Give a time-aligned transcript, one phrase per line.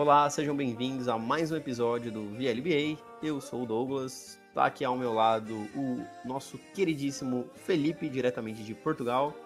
[0.00, 2.98] Olá, sejam bem-vindos a mais um episódio do VLBA.
[3.22, 8.72] Eu sou o Douglas, tá aqui ao meu lado o nosso queridíssimo Felipe, diretamente de
[8.72, 9.36] Portugal.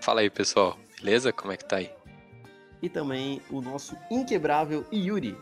[0.00, 0.78] Fala aí, pessoal.
[0.98, 1.30] Beleza?
[1.30, 1.90] Como é que tá aí?
[2.80, 5.36] E também o nosso inquebrável Yuri.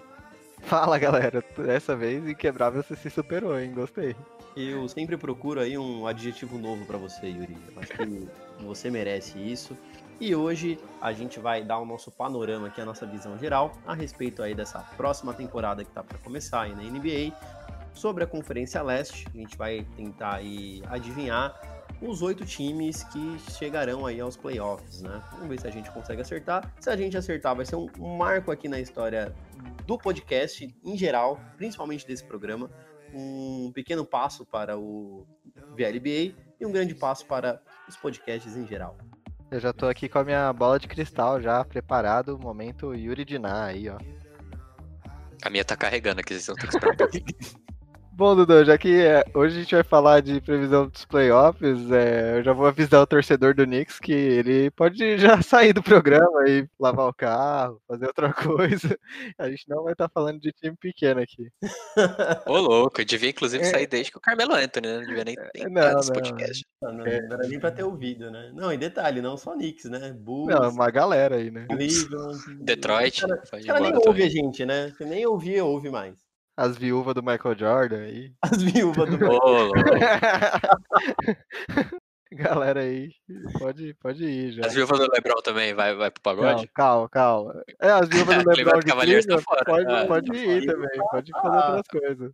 [0.63, 1.41] Fala, galera.
[1.57, 3.73] Dessa vez, inquebrável você se superou, hein?
[3.73, 4.17] Gostei.
[4.57, 7.57] Eu sempre procuro aí um adjetivo novo para você, Yuri.
[7.73, 8.29] Eu acho que
[8.65, 9.79] você merece isso.
[10.21, 13.95] E hoje a gente vai dar o nosso panorama aqui, a nossa visão geral a
[13.95, 17.37] respeito aí dessa próxima temporada que tá para começar aí na NBA,
[17.93, 19.27] sobre a Conferência Leste.
[19.35, 21.61] A gente vai tentar aí adivinhar
[22.01, 25.23] os oito times que chegarão aí aos playoffs, né?
[25.33, 26.73] Vamos ver se a gente consegue acertar.
[26.81, 29.35] Se a gente acertar, vai ser um marco aqui na história
[29.87, 32.71] do podcast em geral, principalmente desse programa.
[33.13, 35.27] Um pequeno passo para o
[35.71, 38.97] VLBA e um grande passo para os podcasts em geral.
[39.55, 43.67] Eu já tô aqui com a minha bola de cristal já preparado, momento Yuri Diná
[43.67, 43.97] aí, ó.
[45.45, 47.25] A minha tá carregando aqui, vocês vão ter que esperar um pouquinho.
[48.17, 52.39] Bom, Dudu, já que é, hoje a gente vai falar de previsão dos playoffs, é,
[52.39, 56.49] eu já vou avisar o torcedor do Knicks que ele pode já sair do programa
[56.49, 58.97] e lavar o carro, fazer outra coisa.
[59.37, 61.51] A gente não vai estar tá falando de time pequeno aqui.
[62.47, 63.67] Ô, louco, eu devia inclusive é.
[63.67, 64.99] sair desde que o Carmelo Anthony, né?
[64.99, 66.65] Não devia nem ter não, nesse podcast.
[66.81, 68.53] Não, não, não, era nem pra ter ouvido, né?
[68.55, 70.13] Não, em detalhe, não só Knicks, né?
[70.13, 70.55] Bulls.
[70.55, 71.67] Não, uma galera aí, né?
[71.69, 72.39] Cleveland.
[72.61, 73.25] Detroit.
[73.25, 74.93] O cara, cara nem ouve a gente, né?
[74.97, 76.24] Você nem ouvia, ouve mais.
[76.57, 78.33] As viúvas do Michael Jordan aí.
[78.43, 79.73] As viúvas do Michael
[82.33, 83.11] Galera aí,
[83.61, 84.67] pode, pode ir já.
[84.67, 86.63] As viúvas do Lebron também, vai, vai pro pagode?
[86.63, 87.63] Não, calma, calma.
[87.81, 91.67] É, as viúvas do Lebron de Cleveland, pode, ah, pode ir também, pode fazer ah,
[91.67, 92.33] outras coisas.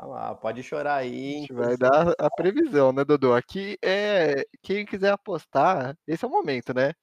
[0.00, 1.36] Ah, pode chorar aí.
[1.36, 3.34] A gente vai dar a previsão, né, Dodô?
[3.34, 4.44] Aqui é.
[4.62, 6.94] Quem quiser apostar, esse é o momento, né?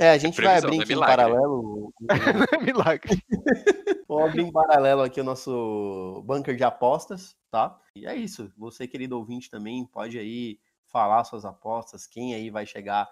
[0.00, 1.92] É, a gente é vai abrir aqui em paralelo.
[2.10, 3.22] é milagre.
[4.08, 7.78] Vou abrir em paralelo aqui o nosso bunker de apostas, tá?
[7.94, 8.50] E é isso.
[8.56, 13.06] Você, querido ouvinte, também pode aí falar suas apostas, quem aí vai chegar.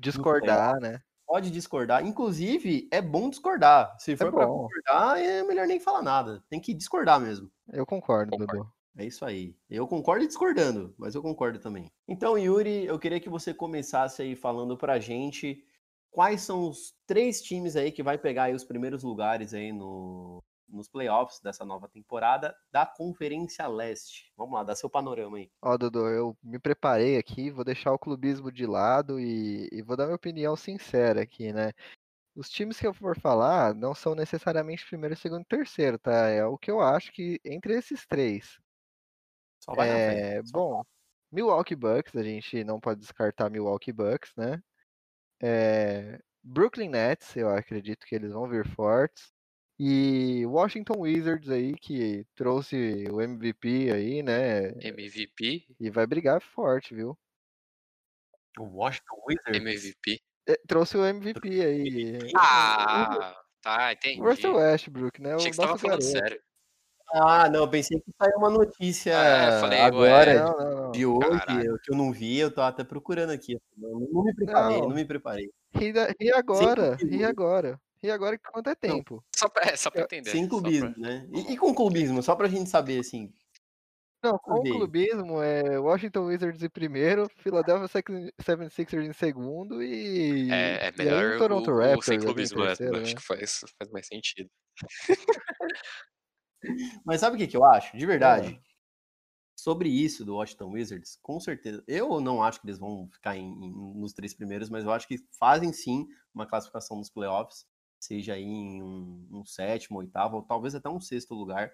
[0.00, 1.00] Discordar, né?
[1.24, 2.04] Pode discordar.
[2.04, 3.94] Inclusive, é bom discordar.
[4.00, 6.44] Se for é pra concordar, é melhor nem falar nada.
[6.50, 7.48] Tem que discordar mesmo.
[7.72, 8.64] Eu concordo, concordo.
[8.64, 8.72] Dudu.
[8.96, 9.56] É isso aí.
[9.70, 11.90] Eu concordo e discordando, mas eu concordo também.
[12.06, 15.64] Então, Yuri, eu queria que você começasse aí falando pra gente
[16.14, 20.40] quais são os três times aí que vai pegar aí os primeiros lugares aí no,
[20.68, 24.32] nos playoffs dessa nova temporada da Conferência Leste.
[24.36, 25.50] Vamos lá, dá seu panorama aí.
[25.60, 29.96] Ó, Dudu, eu me preparei aqui, vou deixar o clubismo de lado e, e vou
[29.96, 31.72] dar minha opinião sincera aqui, né?
[32.36, 36.28] Os times que eu for falar não são necessariamente primeiro, segundo e terceiro, tá?
[36.28, 38.60] É o que eu acho que entre esses três.
[39.58, 40.84] Só vai é, bom,
[41.32, 44.62] Milwaukee Bucks, a gente não pode descartar Milwaukee Bucks, né?
[45.46, 49.30] É, Brooklyn Nets, eu acredito que eles vão vir fortes.
[49.78, 54.68] E Washington Wizards aí, que trouxe o MVP aí, né?
[54.80, 55.66] MVP?
[55.78, 57.18] E vai brigar forte, viu?
[58.58, 59.60] O Washington Wizards?
[59.60, 60.22] MVP?
[60.46, 62.18] É, trouxe o MVP aí.
[62.38, 64.20] Ah, tá, entendi.
[64.20, 65.34] Russell Westbrook, né?
[65.34, 66.40] Achei que você tava falando sério.
[67.16, 70.90] Ah, não, pensei que saiu uma notícia é, falei, agora não, não, não.
[70.90, 71.78] de hoje, Caralho.
[71.80, 73.56] que eu não vi, eu tô até procurando aqui.
[73.78, 75.50] Não, não me preparei, não, me preparei.
[76.20, 77.80] E, agora, e agora.
[78.02, 79.24] E agora quanto é tempo?
[79.34, 80.30] Só pra, é, só pra entender.
[80.30, 81.02] Sem clubismo, pra...
[81.02, 81.28] né?
[81.32, 83.32] E, e, com clubismo, só pra gente saber, assim.
[84.20, 88.02] Não, com clubismo é Washington Wizards em primeiro, Philadelphia
[88.42, 90.50] 76ers em segundo e.
[90.50, 91.98] É, é melhor o Toronto o, Raptors.
[91.98, 93.02] O sem clubismo, é, terceiro, né?
[93.02, 94.50] acho que faz, faz mais sentido.
[97.04, 97.96] Mas sabe o que, que eu acho?
[97.96, 98.60] De verdade.
[98.60, 98.74] É.
[99.56, 101.82] Sobre isso do Washington Wizards, com certeza.
[101.86, 105.06] Eu não acho que eles vão ficar em, em, nos três primeiros, mas eu acho
[105.06, 107.66] que fazem sim uma classificação nos playoffs,
[108.00, 111.72] seja aí em um, um sétimo, oitavo, ou talvez até um sexto lugar.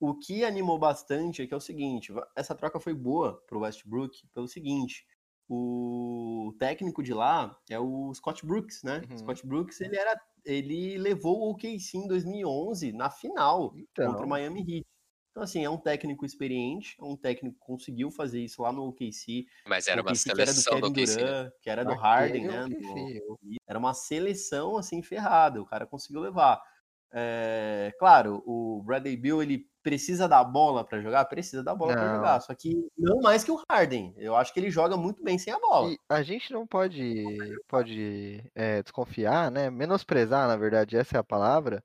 [0.00, 3.60] O que animou bastante é que é o seguinte: essa troca foi boa para o
[3.60, 5.06] Westbrook pelo seguinte.
[5.48, 9.02] O técnico de lá é o Scott Brooks, né?
[9.10, 9.18] Uhum.
[9.18, 14.10] Scott Brooks, ele era ele levou o OKC em 2011 na final então.
[14.10, 14.86] contra o Miami Heat.
[15.30, 18.86] Então, assim, é um técnico experiente, é um técnico que conseguiu fazer isso lá no
[18.88, 19.46] OKC.
[19.66, 21.52] Mas era uma seleção que era do Kevin do OKC, Durant, né?
[21.62, 22.66] que era do Harden, né?
[22.68, 23.38] Do...
[23.66, 25.62] Era uma seleção, assim, ferrada.
[25.62, 26.62] O cara conseguiu levar.
[27.10, 32.14] É, claro, o Bradley Bill ele precisa da bola para jogar, precisa da bola para
[32.16, 34.14] jogar, só que não mais que o Harden.
[34.16, 35.90] Eu acho que ele joga muito bem sem a bola.
[35.90, 37.24] E a gente não pode
[37.68, 39.70] pode é, desconfiar, né?
[39.70, 41.82] Menosprezar, na verdade, essa é a palavra,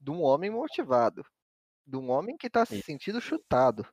[0.00, 1.24] de um homem motivado,
[1.86, 3.86] de um homem que está se sentindo chutado,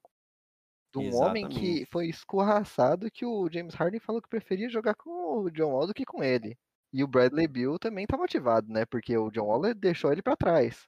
[0.93, 1.45] de um Exatamente.
[1.45, 5.71] homem que foi escorraçado que o James Harden falou que preferia jogar com o John
[5.71, 6.57] Wall do que com ele.
[6.93, 8.85] E o Bradley Bill também tá motivado, né?
[8.85, 10.87] Porque o John Wall deixou ele para trás.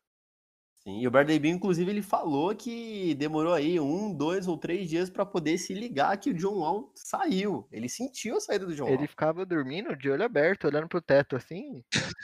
[0.81, 4.89] Sim, e o Bradley Beal, inclusive, ele falou que demorou aí um, dois ou três
[4.89, 7.67] dias para poder se ligar que o John Wall saiu.
[7.69, 8.93] Ele sentiu a saída do John Wall.
[8.93, 11.83] Ele ficava dormindo de olho aberto, olhando pro teto, assim,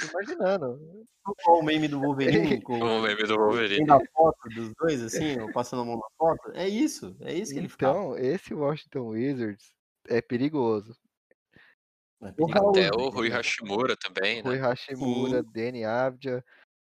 [0.10, 0.80] imaginando.
[1.48, 3.92] o meme do Wolverine com O meme do Wolverine.
[3.92, 6.52] a foto dos dois, assim, passando a mão na foto.
[6.54, 8.00] É isso, é isso que ele ficava.
[8.00, 9.74] Então, esse Washington Wizards
[10.08, 10.96] é perigoso.
[12.24, 14.50] É perigoso, Até o Rui Hashimura também, né?
[14.50, 16.42] Rui Hashimura, Danny Avdia,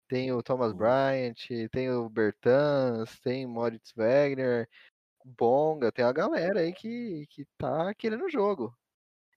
[0.09, 0.73] tem o Thomas.
[0.73, 1.35] Bryant,
[1.71, 4.69] tem o Bertans, tem Moritz Wagner,
[5.25, 8.77] Bonga, tem a galera aí que, que tá querendo o jogo.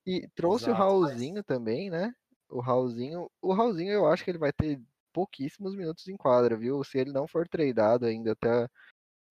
[0.06, 2.14] E trouxe o Exato, mas- Raulzinho também, né?
[2.48, 4.80] O Raulzinho, o Raulzinho eu acho que ele vai ter
[5.12, 6.82] pouquíssimos minutos em quadra, viu?
[6.84, 8.68] Se ele não for tradado ainda até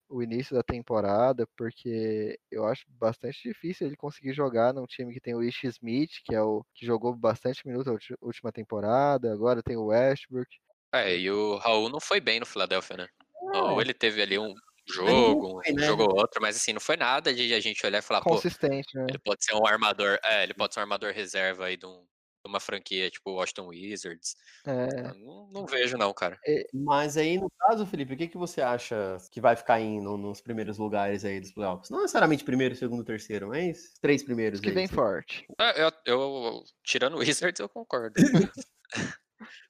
[0.08, 5.20] o início da temporada, porque eu acho bastante difícil ele conseguir jogar num time que
[5.20, 9.62] tem o Ish Smith, que é o que jogou bastante minutos na última temporada, agora
[9.62, 10.48] tem o Westbrook.
[10.92, 13.08] É, e o Raul não foi bem no Philadelphia, né?
[13.42, 14.54] O Raul, É, ele teve ali um
[14.88, 15.82] jogo, foi, um né?
[15.86, 18.30] jogo ou outro, mas assim, não foi nada de a gente olhar e falar, pô,
[18.30, 19.04] consistente, né?
[19.08, 22.00] ele pode ser um armador, é, ele pode ser um armador reserva aí de, um-
[22.44, 24.34] de uma franquia tipo Washington Wizards.
[24.66, 26.38] É, Eu Não, não vejo não, cara.
[26.72, 30.40] Mas aí, no caso, Felipe, o que, que você acha que vai ficar indo nos
[30.40, 31.90] primeiros lugares aí dos playoffs?
[31.90, 34.94] Não necessariamente primeiro, segundo, terceiro, mas três primeiros os que aí, vem sim.
[34.94, 35.46] forte.
[35.60, 38.14] É, Eu, eu- tirando o Wizards, eu concordo.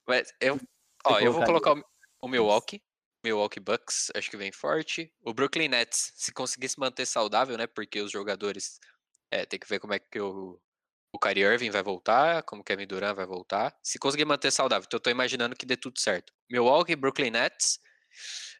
[0.07, 0.57] Mas eu,
[1.05, 1.83] ó, eu vou colocar o,
[2.21, 2.81] o Milwaukee,
[3.23, 5.13] Milwaukee Bucks, acho que vem forte.
[5.21, 7.67] O Brooklyn Nets, se conseguir se manter saudável, né?
[7.67, 8.79] Porque os jogadores
[9.31, 10.59] é, tem que ver como é que o,
[11.11, 13.75] o Kyrie Irving vai voltar, como o Kevin Durant vai voltar.
[13.83, 16.33] Se conseguir manter saudável, então eu tô imaginando que dê tudo certo.
[16.49, 17.79] Milwaukee, Brooklyn Nets.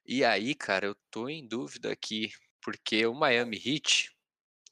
[0.06, 2.32] E aí, cara, eu tô em dúvida aqui,
[2.62, 4.12] porque o Miami Heat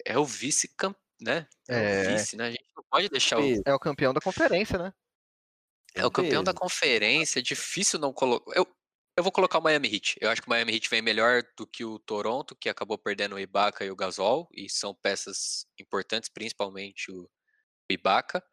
[0.05, 1.47] é o vice-campeão, né?
[1.69, 2.09] É, É.
[2.09, 2.47] o vice, né?
[2.47, 4.93] A gente não pode deixar o, É o campeão da conferência, né?
[5.97, 8.55] É o campeão da conferência, é difícil não colocar.
[8.55, 8.67] Eu,
[9.17, 10.15] eu vou colocar o Miami Heat.
[10.21, 13.35] Eu acho que o Miami Heat vem melhor do que o Toronto, que acabou perdendo
[13.35, 17.29] o Ibaka e o Gasol, e são peças importantes, principalmente o
[17.89, 18.44] Ibaka,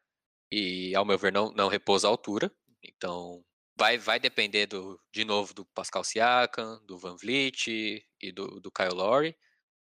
[0.50, 2.50] e ao meu ver não, não repousa a altura.
[2.82, 3.44] Então
[3.76, 7.66] vai, vai depender do, de novo do Pascal Siakam, do Van Vliet
[8.22, 9.36] e do, do Kyle Lowry.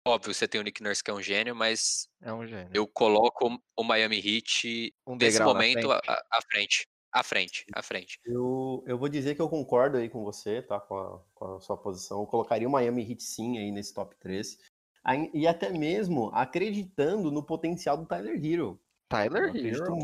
[0.06, 2.70] Óbvio, você tem o Nick Nurse que é um gênio, mas É um gênio.
[2.72, 6.10] eu coloco o Miami Heat um nesse momento à, frente.
[6.10, 6.86] à- à frente.
[7.16, 8.18] À frente, à frente.
[8.26, 10.78] Eu, eu vou dizer que eu concordo aí com você, tá?
[10.78, 12.20] Com a, com a sua posição.
[12.20, 14.58] Eu colocaria o Miami Heat sim aí nesse top 3.
[15.02, 18.78] Aí- E até mesmo acreditando no potencial do Tyler Hero.
[19.08, 19.96] Tyler Hero.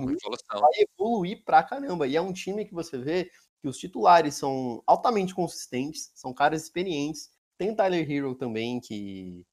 [0.49, 2.07] vai evoluir pra caramba.
[2.07, 3.31] E é um time que você vê
[3.61, 7.31] que os titulares são altamente consistentes, são caras experientes.
[7.59, 9.45] Tem o Tyler Hero também, que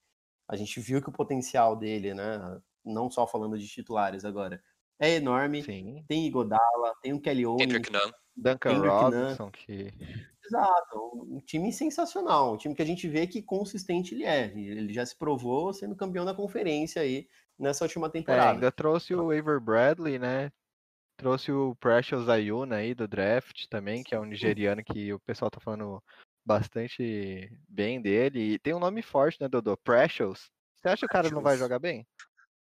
[0.47, 2.61] a gente viu que o potencial dele, né?
[2.85, 4.63] Não só falando de titulares agora,
[4.99, 5.63] é enorme.
[5.63, 6.03] Sim.
[6.07, 8.11] Tem Igodala, tem o Kelly Kendrick Nunn.
[8.35, 9.01] Duncan Kendrick Nunn.
[9.01, 9.93] Robinson, que
[10.49, 14.45] Exato, um time sensacional, um time que a gente vê que consistente ele é.
[14.45, 18.51] Ele já se provou sendo campeão da conferência aí nessa última é, temporada.
[18.53, 20.51] ainda trouxe o Aver Bradley, né?
[21.17, 25.51] Trouxe o Precious Ayuna aí do draft também, que é um nigeriano que o pessoal
[25.51, 26.01] tá falando
[26.43, 28.53] bastante bem dele.
[28.53, 29.77] E tem um nome forte, né, Dodô?
[29.77, 30.49] Precious.
[30.77, 32.07] Você acha que o cara não vai jogar bem?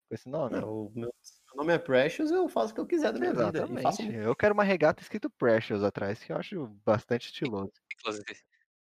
[0.08, 0.56] Com esse nome?
[0.56, 1.14] É, o meu,
[1.54, 3.68] meu nome é Precious, eu faço o que eu quiser da minha vida.
[3.82, 4.26] Faço Exatamente.
[4.26, 7.72] Eu quero uma regata escrito Precious atrás, que eu acho bastante estiloso.
[8.00, 8.26] Inclusive,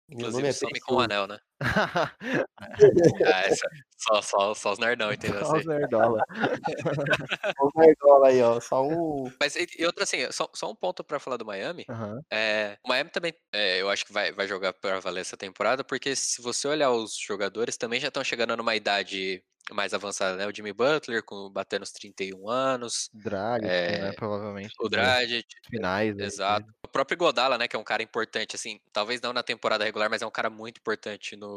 [0.09, 1.39] Meu inclusive nome é some com o anel, né?
[3.25, 3.67] Ah, essa,
[3.97, 5.45] só, só, só os nerdão, entendeu?
[5.45, 6.23] Só os nerdola.
[7.59, 8.59] Olha o Nerdola aí, ó.
[8.59, 9.31] Só um.
[9.39, 11.85] Mas e, e outra assim, só, só um ponto pra falar do Miami.
[11.89, 12.19] Aham.
[12.31, 15.83] É, o Miami também, é, eu acho que vai, vai jogar pra valer essa temporada,
[15.83, 20.45] porque se você olhar os jogadores, também já estão chegando numa idade mais avançada, né?
[20.45, 24.11] O Jimmy Butler, com, batendo os 31 anos, Drag, É, né?
[24.13, 24.73] Provavelmente.
[24.79, 26.17] o Dragic, Finais.
[26.19, 26.67] aí, Exato.
[26.67, 26.73] né?
[26.85, 30.09] O próprio Godala, né, que é um cara importante, assim, talvez não na temporada regular,
[30.09, 31.52] mas é um cara muito importante no,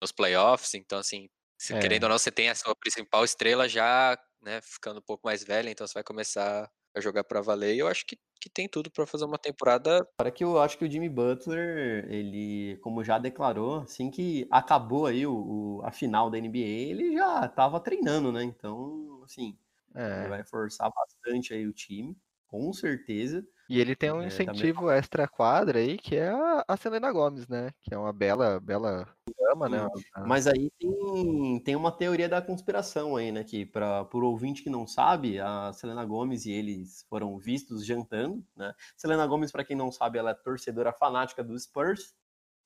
[0.00, 0.74] nos playoffs.
[0.74, 1.28] Então, assim,
[1.58, 1.76] se, É.
[1.76, 5.42] querendo ou não, você tem a sua principal estrela já, né, ficando um pouco mais
[5.44, 7.74] velha, então você vai começar a jogar pra valer.
[7.74, 10.06] E eu acho que, que tem tudo pra fazer uma temporada.
[10.16, 15.06] Para que eu acho que o Jimmy Butler, ele, como já declarou, assim que acabou
[15.06, 18.42] aí o, o- a final da NBA, ele já estava treinando, né?
[18.42, 19.58] Então, assim,
[20.10, 20.28] ele É.
[20.28, 22.16] vai forçar bastante aí o time,
[22.46, 23.46] com certeza.
[23.68, 26.30] E ele tem um É, incentivo extra quadra aí, que é
[26.68, 27.70] a, Selena Gomes, né?
[27.82, 29.08] Que é uma bela, bela
[29.38, 29.82] dama, né?
[29.82, 33.42] uma- Mas aí tem, tem uma teoria da conspiração aí, né?
[33.42, 38.44] Que para por ouvinte que não sabe, a Selena Gomes e eles foram vistos jantando,
[38.56, 38.72] né?
[38.96, 42.14] Selena Gomes, para quem não sabe, ela é torcedora fanática do Spurs.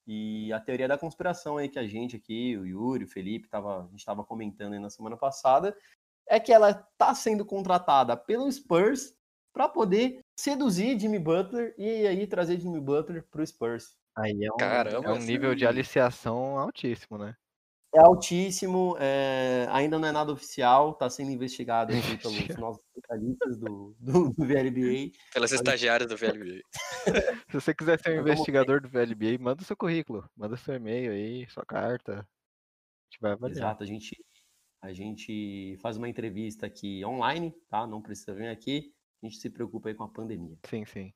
[0.07, 3.81] E a teoria da conspiração aí que a gente aqui, o Yuri, o Felipe, tava,
[3.85, 5.77] a gente estava comentando aí na semana passada,
[6.27, 9.15] é que ela está sendo contratada pelo Spurs
[9.53, 13.95] para poder seduzir Jimmy Butler e aí trazer Jimmy Butler para o Spurs.
[14.17, 17.37] Aí é um, Caramba, é um nível de aliciação altíssimo, né?
[17.95, 23.59] É altíssimo, é, ainda não é nada oficial, está sendo investigado aqui pelos nossos especialistas
[23.59, 25.13] do, do, do VLBA.
[25.35, 26.63] Pelas estagiárias do VLBA.
[27.51, 31.11] Se você quiser ser um investigador do VLBA, manda o seu currículo, manda seu e-mail
[31.13, 32.13] aí, sua carta.
[32.13, 32.25] A
[33.11, 33.59] gente vai avaliar.
[33.59, 34.17] Exato, a gente,
[34.81, 37.87] a gente faz uma entrevista aqui online, tá?
[37.87, 38.95] Não precisa vir aqui.
[39.23, 40.57] A gente se preocupa aí com a pandemia.
[40.67, 41.13] Sim, sim.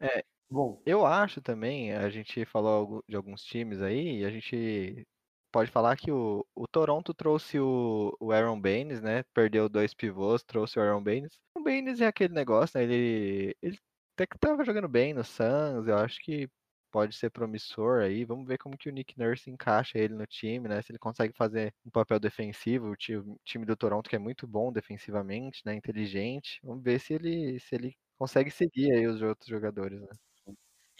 [0.00, 5.06] É, Bom, eu acho também, a gente falou de alguns times aí, e a gente
[5.52, 9.22] pode falar que o, o Toronto trouxe o, o Aaron Baines, né?
[9.34, 11.38] Perdeu dois pivôs, trouxe o Aaron Baines.
[11.54, 12.84] O Baines é aquele negócio, né?
[12.84, 13.78] Ele, ele
[14.14, 16.48] até que tava jogando bem no Suns, eu acho que
[16.90, 18.24] pode ser promissor aí.
[18.24, 20.82] Vamos ver como que o Nick Nurse encaixa ele no time, né?
[20.82, 24.72] Se ele consegue fazer um papel defensivo, o time do Toronto que é muito bom
[24.72, 25.74] defensivamente, né?
[25.74, 26.60] Inteligente.
[26.62, 30.08] Vamos ver se ele se ele consegue seguir aí os outros jogadores, né?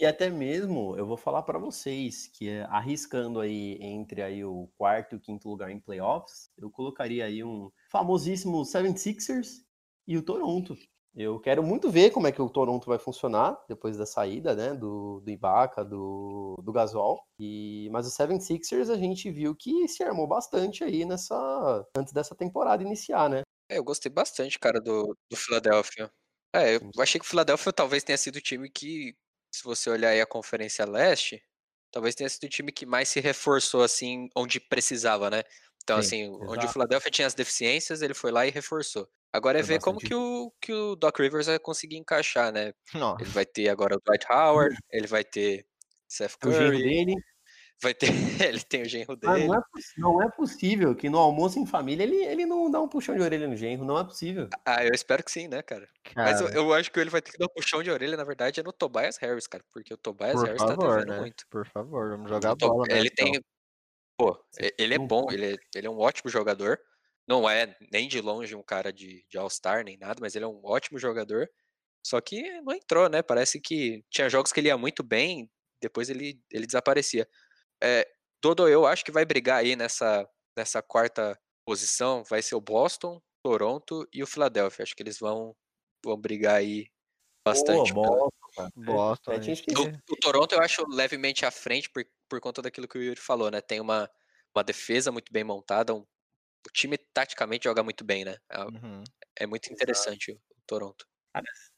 [0.00, 4.68] E até mesmo, eu vou falar para vocês que é, arriscando aí entre aí o
[4.78, 9.64] quarto e o quinto lugar em playoffs, eu colocaria aí um famosíssimo 76ers
[10.06, 10.76] e o Toronto.
[11.14, 14.74] Eu quero muito ver como é que o Toronto vai funcionar depois da saída, né,
[14.74, 17.24] do, do Ibaka, do, do Gasol.
[17.38, 22.34] E, mas o 76ers a gente viu que se armou bastante aí nessa antes dessa
[22.36, 23.42] temporada iniciar, né?
[23.68, 26.10] É, eu gostei bastante, cara, do, do Philadelphia.
[26.54, 29.14] É, eu achei que o Philadelphia talvez tenha sido o time que
[29.54, 31.42] se você olhar aí a Conferência Leste,
[31.90, 35.42] talvez tenha sido o time que mais se reforçou, assim, onde precisava, né?
[35.82, 36.52] Então, Sim, assim, exato.
[36.52, 39.08] onde o Philadelphia tinha as deficiências, ele foi lá e reforçou.
[39.32, 42.72] Agora é, é ver como que o, que o Doc Rivers vai conseguir encaixar, né?
[42.94, 43.22] Nossa.
[43.22, 45.66] Ele vai ter agora o Dwight Howard, ele vai ter
[46.08, 46.82] Seth Curry.
[46.82, 47.14] dele.
[47.80, 48.08] Vai ter.
[48.48, 49.46] ele tem o genro ah, dele.
[49.46, 49.60] não, é,
[49.98, 53.22] não, é, possível que no almoço em família ele, ele não dá um puxão de
[53.22, 53.84] orelha no genro.
[53.84, 54.48] Não é possível.
[54.64, 55.88] Ah, eu espero que sim, né, cara?
[56.02, 56.30] cara.
[56.30, 58.24] Mas eu, eu, acho que ele vai ter que dar um puxão de orelha, na
[58.24, 59.64] verdade, é no Tobias Harris, cara.
[59.72, 61.20] Porque o Tobias Por Harris favor, tá devendo né?
[61.20, 61.46] muito.
[61.48, 62.84] Por favor, vamos jogar a bola.
[62.88, 63.30] Né, ele então.
[63.30, 63.40] tem.
[64.16, 64.36] Pô,
[64.76, 66.80] ele é bom, ele é, ele é um ótimo jogador.
[67.28, 70.48] Não é nem de longe um cara de, de All-Star nem nada, mas ele é
[70.48, 71.48] um ótimo jogador.
[72.02, 73.22] Só que não entrou, né?
[73.22, 77.28] Parece que tinha jogos que ele ia muito bem, depois ele, ele desaparecia.
[77.82, 78.08] É,
[78.42, 82.24] Dodo, eu acho que vai brigar aí nessa, nessa quarta posição.
[82.24, 84.84] Vai ser o Boston, Toronto e o Philadelphia.
[84.84, 85.54] Acho que eles vão,
[86.04, 86.86] vão brigar aí
[87.44, 87.92] bastante.
[87.92, 89.32] Boa, Boston, Boston.
[89.32, 93.02] É, o, o, Toronto eu acho levemente à frente por, por conta daquilo que o
[93.02, 93.60] Yuri falou, né?
[93.60, 94.08] Tem uma,
[94.54, 96.06] uma defesa muito bem montada, um,
[96.68, 98.36] o time taticamente joga muito bem, né?
[98.50, 99.02] É, uhum.
[99.36, 100.44] é muito interessante Exato.
[100.50, 101.06] o Toronto.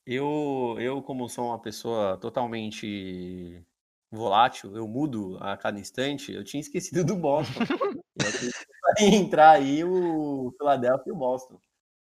[0.06, 3.64] Eu, eu, como sou uma pessoa totalmente
[4.10, 7.60] volátil, eu mudo a cada instante, eu tinha esquecido do Boston.
[8.98, 11.60] entrar aí o Philadelphia e o Boston.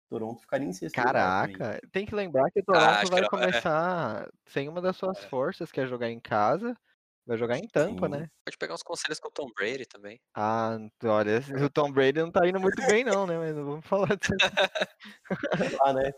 [0.07, 0.93] Toronto ficaria em sexto.
[0.93, 4.29] Caraca, tem que lembrar que o Toronto ah, vai que começar é.
[4.45, 5.27] sem uma das suas é.
[5.27, 6.77] forças, que é jogar em casa.
[7.25, 8.11] Vai jogar em Tampa, Sim.
[8.11, 8.29] né?
[8.45, 10.19] Pode pegar uns conselhos com o Tom Brady também.
[10.35, 13.37] Ah, olha, o Tom Brady não tá indo muito bem, não, né?
[13.37, 14.33] Mas não vamos falar disso.
[15.83, 16.11] ah, né?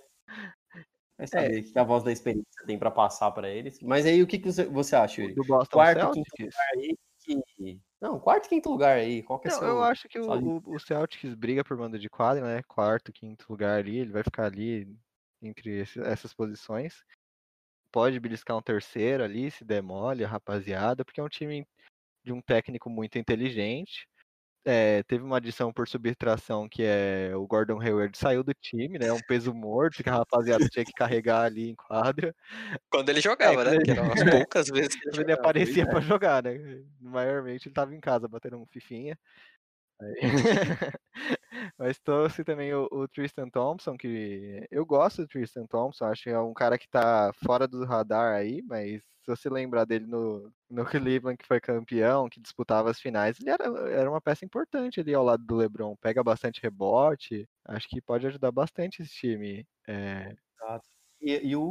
[1.18, 1.62] Vai saber é.
[1.64, 3.80] que a voz da experiência tem para passar para eles.
[3.82, 5.34] Mas aí, o que, que você acha, Yuri?
[5.34, 6.32] Do Boston quarto, Celtics?
[6.36, 6.98] quinto lugar aí.
[7.56, 7.82] Que...
[8.00, 9.24] Não, quarto e quinto lugar aí.
[9.24, 9.68] Qual que é Não, seu...
[9.68, 12.62] Eu acho que o, o, Celtics briga por mando de quadra, né?
[12.68, 13.98] Quarto, quinto lugar ali.
[13.98, 14.88] Ele vai ficar ali
[15.42, 17.04] entre esse, essas posições.
[17.92, 21.66] Pode beliscar um terceiro ali, se demole rapaziada, porque é um time
[22.24, 24.08] de um técnico muito inteligente
[24.68, 29.14] é, teve uma adição por subtração que é o Gordon Hayward saiu do time, né?
[29.14, 32.36] Um peso morto que a rapaziada tinha que carregar ali em quadra.
[32.90, 33.84] Quando ele jogava, é, né?
[33.84, 36.84] Que eram as poucas vezes que ele, ele aparecia para jogar, né?
[37.00, 39.18] Maiormente ele estava em casa batendo um fifinha.
[41.78, 46.30] Mas trouxe também o, o, Tristan Thompson, que eu gosto do Tristan Thompson, acho que
[46.30, 50.52] é um cara que tá fora do radar aí, mas se você lembrar dele no,
[50.70, 50.86] no
[51.20, 55.14] Cleveland, que foi campeão, que disputava as finais, ele era, era uma peça importante ali
[55.14, 59.66] ao lado do LeBron, pega bastante rebote, acho que pode ajudar bastante esse time.
[59.88, 60.34] É...
[61.20, 61.62] E, e o,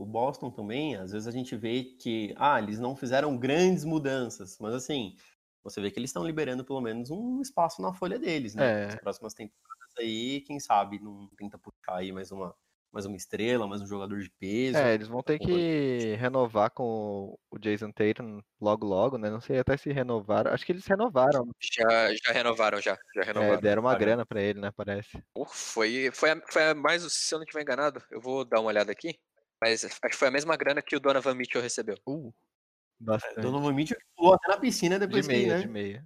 [0.00, 4.58] o Boston também, às vezes a gente vê que, ah, eles não fizeram grandes mudanças,
[4.58, 5.14] mas assim,
[5.68, 8.84] você vê que eles estão liberando pelo menos um espaço na folha deles, né?
[8.84, 8.86] É.
[8.86, 12.54] Nas próximas temporadas aí, quem sabe não tenta puxar aí mais uma,
[12.92, 14.78] mais uma estrela, mais um jogador de peso.
[14.78, 19.28] É, eles vão ter que renovar com o Jason Tatum logo logo, né?
[19.28, 20.52] Não sei até se renovaram.
[20.52, 21.48] Acho que eles renovaram.
[21.60, 22.96] Já, já renovaram, já.
[23.14, 23.54] já é, renovaram.
[23.54, 24.70] É, deram uma ah, grana para ele, né?
[24.76, 25.20] Parece.
[25.48, 28.68] foi, foi, a, foi a mais, se eu não estiver enganado, eu vou dar uma
[28.68, 29.18] olhada aqui.
[29.60, 31.96] Mas acho que foi a mesma grana que o Donovan Mitchell recebeu.
[32.06, 32.32] Uh.
[33.00, 33.40] É, Bastante.
[33.40, 35.60] Donovan Mitchell pulou até na piscina depois de meia, que, né?
[35.60, 36.04] de meia.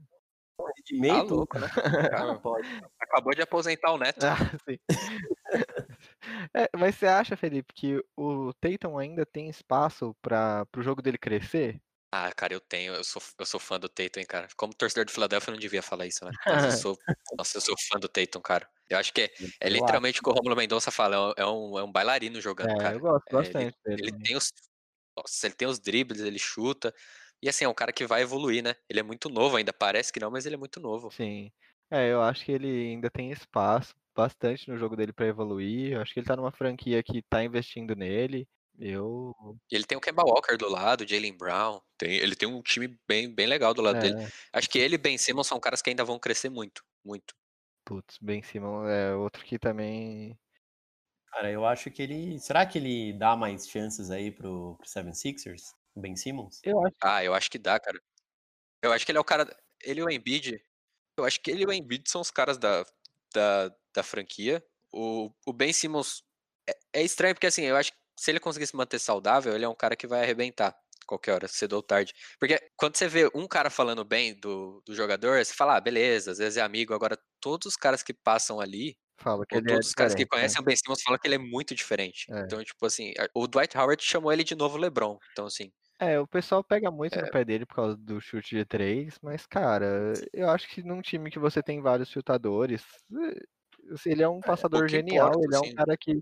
[0.86, 1.66] De meia, tá louco, né?
[3.00, 4.24] Acabou de aposentar o Neto.
[4.24, 4.36] Ah,
[4.68, 4.78] sim.
[6.54, 11.18] é, mas você acha, Felipe, que o Tatum ainda tem espaço para o jogo dele
[11.18, 11.80] crescer?
[12.12, 12.92] Ah, cara, eu tenho.
[12.94, 14.48] Eu sou, eu sou fã do Tatum, hein, cara.
[14.56, 16.32] Como torcedor do Philadelphia, eu não devia falar isso, né?
[16.46, 16.98] Mas eu sou,
[17.38, 18.68] nossa, eu sou fã do Tatum, cara.
[18.88, 19.30] Eu acho que é,
[19.60, 21.32] é literalmente o que o Romulo Mendonça fala.
[21.36, 22.96] É um, é um bailarino jogando, É, cara.
[22.96, 24.02] eu gosto É, ele, bastante dele.
[24.02, 24.50] ele tem os.
[25.20, 26.94] Nossa, ele tem os dribles, ele chuta.
[27.42, 28.74] E assim, é um cara que vai evoluir, né?
[28.88, 29.72] Ele é muito novo ainda.
[29.72, 31.10] Parece que não, mas ele é muito novo.
[31.10, 31.50] Sim.
[31.90, 35.92] É, eu acho que ele ainda tem espaço bastante no jogo dele pra evoluir.
[35.92, 38.46] Eu acho que ele tá numa franquia que tá investindo nele.
[38.78, 39.34] Eu.
[39.70, 41.80] Ele tem o Kemba Walker do lado, Jalen Brown.
[41.98, 44.22] Tem, ele tem um time bem, bem legal do lado dele.
[44.22, 46.82] É, Acho que ele e Ben Simmons são caras que ainda vão crescer muito.
[47.04, 47.34] Muito.
[47.84, 50.38] putz, Ben Simmons é outro que também.
[51.32, 52.38] Cara, eu acho que ele.
[52.38, 55.74] Será que ele dá mais chances aí pro, pro Seven Sixers?
[55.94, 56.60] O Ben Simmons?
[56.64, 58.00] Eu acho Ah, eu acho que dá, cara.
[58.82, 59.56] Eu acho que ele é o cara.
[59.82, 60.62] Ele e o Embiid.
[61.16, 62.84] Eu acho que ele e o Embiid são os caras da,
[63.32, 64.64] da, da franquia.
[64.92, 66.24] O, o Ben Simmons
[66.68, 69.64] é, é estranho, porque assim, eu acho que se ele conseguir se manter saudável, ele
[69.64, 72.14] é um cara que vai arrebentar qualquer hora, cedo ou tarde.
[72.38, 76.30] Porque quando você vê um cara falando bem do, do jogador, você fala, ah, beleza,
[76.30, 76.94] às vezes é amigo.
[76.94, 80.14] Agora, todos os caras que passam ali, falo que ou ele é todos os caras
[80.14, 80.28] que né?
[80.30, 82.26] conhecem o Ben Simmons falam que ele é muito diferente.
[82.30, 82.40] É.
[82.40, 85.18] Então, tipo assim, o Dwight Howard chamou ele de novo LeBron.
[85.32, 87.22] Então, assim, É, o pessoal pega muito É.
[87.22, 91.02] no pé dele por causa do chute de três, mas, cara, eu acho que num
[91.02, 93.42] time que você tem vários chutadores, eh,
[94.06, 95.74] ele é um passador que genial, importa, ele é um assim.
[95.74, 96.12] cara que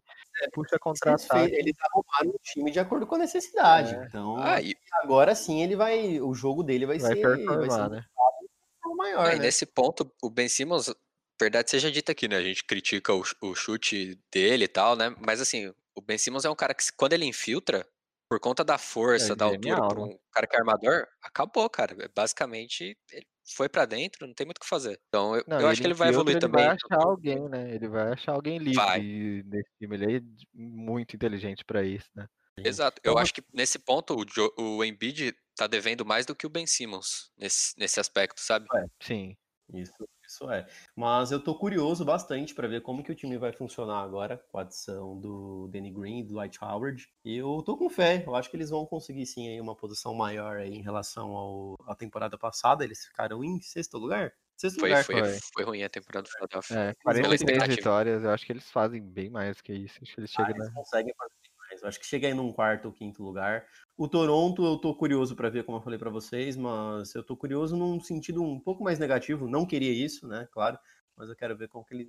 [0.52, 1.52] puxa Ele, contra-ataque.
[1.54, 3.94] ele tá arrumando o time de acordo com a necessidade.
[3.94, 4.04] É.
[4.06, 6.20] Então, ah, e, agora sim ele vai.
[6.20, 7.22] O jogo dele vai, Vai ser.
[7.46, 8.04] Vai ser né?
[8.86, 9.44] um maior, É, e né?
[9.44, 10.92] nesse ponto, o Ben Simmons,
[11.40, 12.36] verdade seja dita aqui, né?
[12.36, 15.10] A gente critica o, o chute dele e tal, né?
[15.24, 17.86] Mas assim, o Ben Simmons é um cara que, quando ele infiltra,
[18.30, 20.04] por conta da força, É da altura, pra né?
[20.04, 21.96] um cara que é armador, acabou, cara.
[22.04, 25.00] É Basicamente, ele foi pra dentro, não tem muito o que fazer.
[25.08, 26.64] Então, eu, Não, eu acho que ele vai evoluir ele também.
[26.64, 27.74] vai achar alguém, né?
[27.74, 29.02] Ele vai achar alguém Vai.
[29.02, 29.96] livre nesse time.
[29.96, 30.20] Ele é
[30.54, 32.26] muito inteligente pra isso, né?
[32.64, 33.00] Exato.
[33.04, 36.46] Eu Então, acho que nesse ponto o, Jo- o Embiid tá devendo mais do que
[36.46, 38.68] o Ben Simmons nesse, nesse aspecto, sabe?
[39.02, 39.36] Sim.
[39.72, 39.92] Isso,
[40.28, 40.66] isso é.
[40.96, 44.58] Mas eu tô curioso bastante para ver como que o time vai funcionar agora com
[44.58, 47.08] a adição do Danny Green e do Dwight Howard.
[47.24, 48.22] E eu tô com fé.
[48.26, 51.74] Eu acho que eles vão conseguir sim aí uma posição maior aí em relação ao,
[51.86, 52.84] à temporada passada.
[52.84, 54.32] Eles ficaram em sexto lugar?
[54.56, 55.04] Sexto Foi, lugar.
[55.04, 55.38] foi, foi.
[55.54, 56.74] foi ruim a temporada do Philadelphia.
[56.76, 57.76] É, Pela 43 expectativa.
[57.76, 59.98] vitórias, eu acho que eles fazem bem mais que isso.
[60.02, 60.74] Acho que eles Ah, chegam eles na.
[60.74, 61.34] conseguem fazer
[61.78, 61.82] mais.
[61.82, 63.66] Eu acho que chega aí num quarto ou quinto lugar.
[63.96, 67.36] O Toronto, eu tô curioso para ver, como eu falei para vocês, mas eu tô
[67.36, 69.48] curioso num sentido um pouco mais negativo.
[69.48, 70.48] Não queria isso, né?
[70.52, 70.78] Claro,
[71.16, 72.04] mas eu quero ver como que, ele,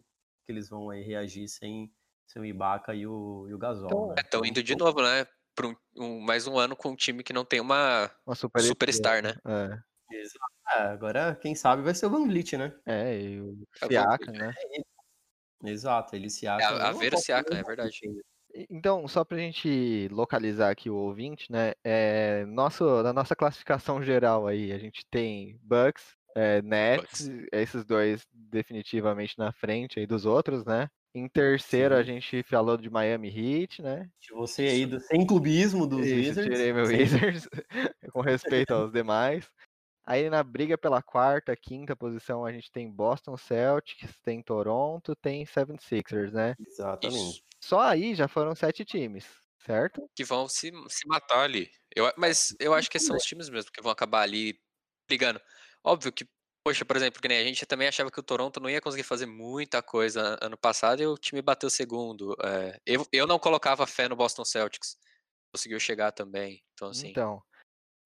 [0.46, 1.92] que eles vão aí reagir sem,
[2.28, 3.86] sem o Ibaka e o, e o Gasol.
[3.88, 4.16] Então, né?
[4.24, 5.26] Estão indo de novo, né?
[5.56, 8.62] Pra um, um- mais um ano com um time que não tem uma Uma super
[8.64, 9.34] superstar, né?
[9.46, 9.90] É.
[10.12, 10.54] Exato.
[10.76, 12.76] É, agora, quem sabe, vai ser o Van Vliet, né?
[12.86, 14.54] É, e o É o Siakam, né?
[15.64, 16.74] Exato, ele se É, acha.
[16.76, 18.00] a, a Vera Siakam, é verdade.
[18.70, 21.74] Então, só pra gente localizar aqui o ouvinte, né?
[21.84, 28.26] É, nosso, na nossa classificação geral aí, a gente tem Bucks, é, Nets, esses dois
[28.34, 30.90] definitivamente na frente aí dos outros, né?
[31.14, 32.14] Em terceiro, a Sim.
[32.14, 34.10] gente falou de Miami Heat, né?
[34.34, 36.44] Você aí, do, sem clubismo dos Isso, Wizards.
[36.44, 37.48] tirei meu sem- Wizards,
[38.14, 39.50] com respeito aos demais.
[40.06, 45.46] Aí na briga pela quarta, quinta posição, a gente tem Boston Celtics, tem Toronto, tem
[45.46, 46.56] 76ers, né?
[46.60, 47.40] Exatamente.
[47.40, 47.49] Isso.
[47.62, 49.26] Só aí já foram sete times,
[49.66, 50.10] certo?
[50.16, 51.70] Que vão se, se matar ali.
[51.96, 54.60] Eu, mas eu acho que são os times mesmo que vão acabar ali
[55.08, 55.42] brigando.
[55.84, 56.28] Óbvio que,
[56.64, 59.04] poxa, por exemplo, que nem a gente também achava que o Toronto não ia conseguir
[59.04, 62.36] fazer muita coisa ano passado e o time bateu segundo.
[62.44, 64.98] É, eu, eu não colocava fé no Boston Celtics.
[65.54, 66.64] Conseguiu chegar também.
[66.74, 67.10] Então, assim.
[67.10, 67.42] Então,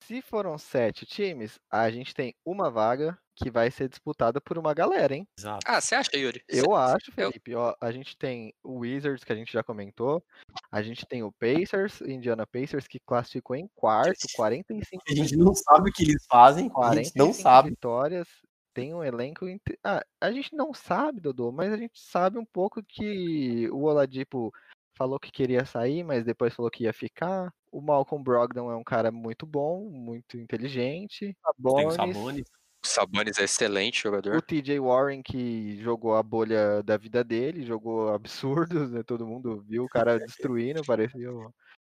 [0.02, 4.72] se foram sete times, a gente tem uma vaga que vai ser disputada por uma
[4.72, 5.26] galera, hein?
[5.38, 5.64] Exato.
[5.66, 6.42] Ah, você acha, Yuri?
[6.48, 7.54] Eu Cê- acho, eu- Felipe.
[7.54, 10.24] Ó, a gente tem o Wizards, que a gente já comentou.
[10.70, 15.54] A gente tem o Pacers, Indiana Pacers, que classificou em quarto, 45 A gente não
[15.54, 17.70] sabe o que eles fazem, a gente não 45 sabe.
[17.70, 18.28] vitórias,
[18.72, 19.48] tem um elenco.
[19.48, 23.82] inte- Ah, a gente não sabe, Dodô, mas a gente sabe um pouco que o
[23.84, 24.52] Oladipo
[24.96, 27.52] falou que queria sair, mas depois falou que ia ficar.
[27.72, 31.18] O Malcolm Brogdon é um cara muito bom, muito inteligente.
[31.20, 32.44] Tem o Sabonis, Sabonis.
[32.84, 34.42] O Sabonis é excelente o jogador.
[34.42, 39.02] TJ Warren que jogou a bolha da vida dele, jogou absurdos, né?
[39.02, 40.18] Todo mundo viu o cara
[40.52, 41.48] destruindo, parecia um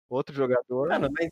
[0.09, 0.88] outro jogador.
[0.88, 1.29] Cara, mas,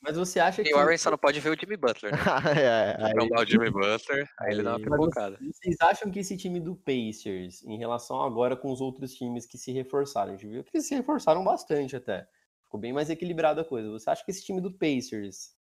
[0.00, 0.72] mas você acha E que.
[0.72, 2.12] o Warren só não pode ver o Jimmy Butler.
[2.12, 2.18] Né?
[2.64, 5.36] é, aí- Trombar o Jimmy Butler, aí ele dá uma pipocada.
[5.40, 9.58] Vocês acham que esse time do Pacers, em relação agora com os outros times que
[9.58, 12.24] se reforçaram, a gente viu que eles se reforçaram bastante até.
[12.62, 13.90] Ficou bem mais equilibrada a coisa.
[13.90, 15.56] Você acha que esse time do Pacers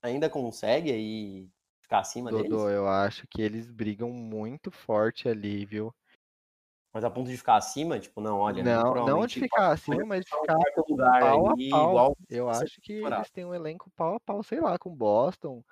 [0.00, 1.48] ainda consegue aí
[1.84, 2.74] ficar acima Dodô, deles?
[2.74, 5.94] eu acho que eles brigam muito forte ali, viu?
[6.92, 8.62] Mas a ponto de ficar acima, tipo, não, olha.
[8.62, 10.56] Não, não de ficar acima, mas de ficar
[10.88, 11.88] lugar pau ali, a pau.
[11.88, 13.16] igual Eu acho que temporada.
[13.20, 15.62] eles têm um elenco pau a pau, sei lá, com Boston.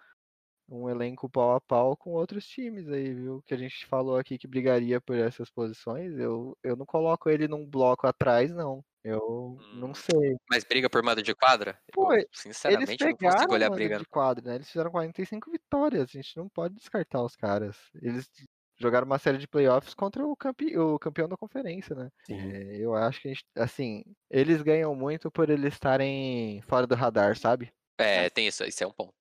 [0.68, 3.42] Um elenco pau a pau com outros times aí, viu?
[3.46, 6.18] Que a gente falou aqui que brigaria por essas posições.
[6.18, 8.84] Eu, eu não coloco ele num bloco atrás, não.
[9.04, 10.36] Eu não Hum, sei.
[10.48, 11.78] Mas briga por mando de quadra?
[11.92, 13.98] Pô, eu, Eles sinceramente, não consigo pegaram olhar a mando briga.
[13.98, 14.54] de quadro, né?
[14.56, 16.02] Eles fizeram 45 vitórias.
[16.02, 17.76] A gente não pode descartar os caras.
[18.00, 18.30] Eles
[18.78, 20.76] jogaram uma série de playoffs contra o, campe...
[20.78, 22.10] o campeão da conferência, né?
[22.26, 22.38] Sim.
[22.52, 26.94] É, eu acho que a gente, assim, eles ganham muito por eles estarem fora do
[26.94, 27.72] radar, sabe?
[27.98, 29.14] É, tem isso, isso é um ponto.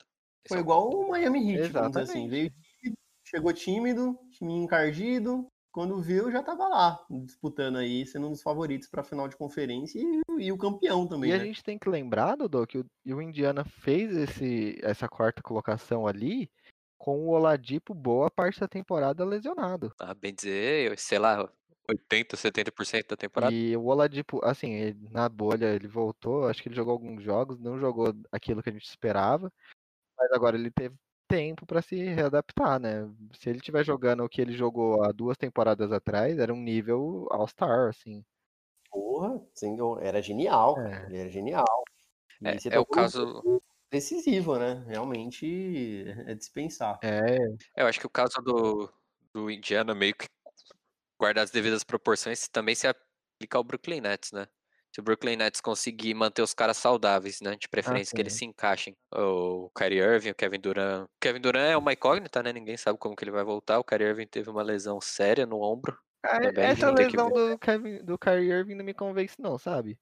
[0.45, 1.89] Esse Foi é um igual o Miami Heat, dizer assim.
[1.89, 2.29] Exatamente.
[2.29, 5.47] Veio tímido, chegou tímido, time encardido.
[5.71, 9.99] Quando viu, já tava lá, disputando aí, sendo um dos favoritos pra final de conferência
[9.99, 11.45] e, e o campeão também, E a né?
[11.45, 16.51] gente tem que lembrar, Dodô, que o, o Indiana fez esse, essa quarta colocação ali
[16.97, 19.93] com o Oladipo boa parte da temporada lesionado.
[19.97, 21.49] Ah, bem dizer, sei lá,
[21.89, 23.53] 80, 70% da temporada.
[23.53, 27.57] E o Oladipo, assim, ele- na bolha ele voltou, acho que ele jogou alguns jogos,
[27.59, 29.51] não jogou aquilo que a gente esperava,
[30.17, 30.95] mas agora ele teve
[31.31, 33.09] tempo para se readaptar, né?
[33.39, 37.27] Se ele estiver jogando o que ele jogou há duas temporadas atrás, era um nível
[37.31, 38.23] All-Star, assim.
[38.89, 41.03] Porra, sim, era genial, cara.
[41.03, 41.05] É.
[41.07, 41.83] Ele era genial.
[42.41, 43.61] E É, é o tocou num caso.
[43.89, 44.83] decisivo, né?
[44.87, 46.99] Realmente é dispensar.
[47.01, 47.37] É,
[47.77, 48.91] Eu acho que o caso do,
[49.33, 50.25] do Indiana, meio que
[51.17, 54.47] guardar as devidas proporções, também se aplica ao Brooklyn Nets, né?
[54.93, 57.55] Se o Brooklyn Nets conseguir manter os caras saudáveis, né?
[57.55, 58.95] De preferência que eles se encaixem.
[59.13, 61.05] O Kyrie Irving, o Kevin Durant.
[61.05, 62.51] O Kevin Durant é uma incógnita, né?
[62.51, 63.79] Ninguém sabe como que ele vai voltar.
[63.79, 65.97] O Kyrie Irving teve uma lesão séria no ombro.
[66.23, 67.51] Ah, Também essa vão ter que lesão ver.
[67.51, 69.97] do, Kevin, do Kyrie Irving não me convence não, sabe?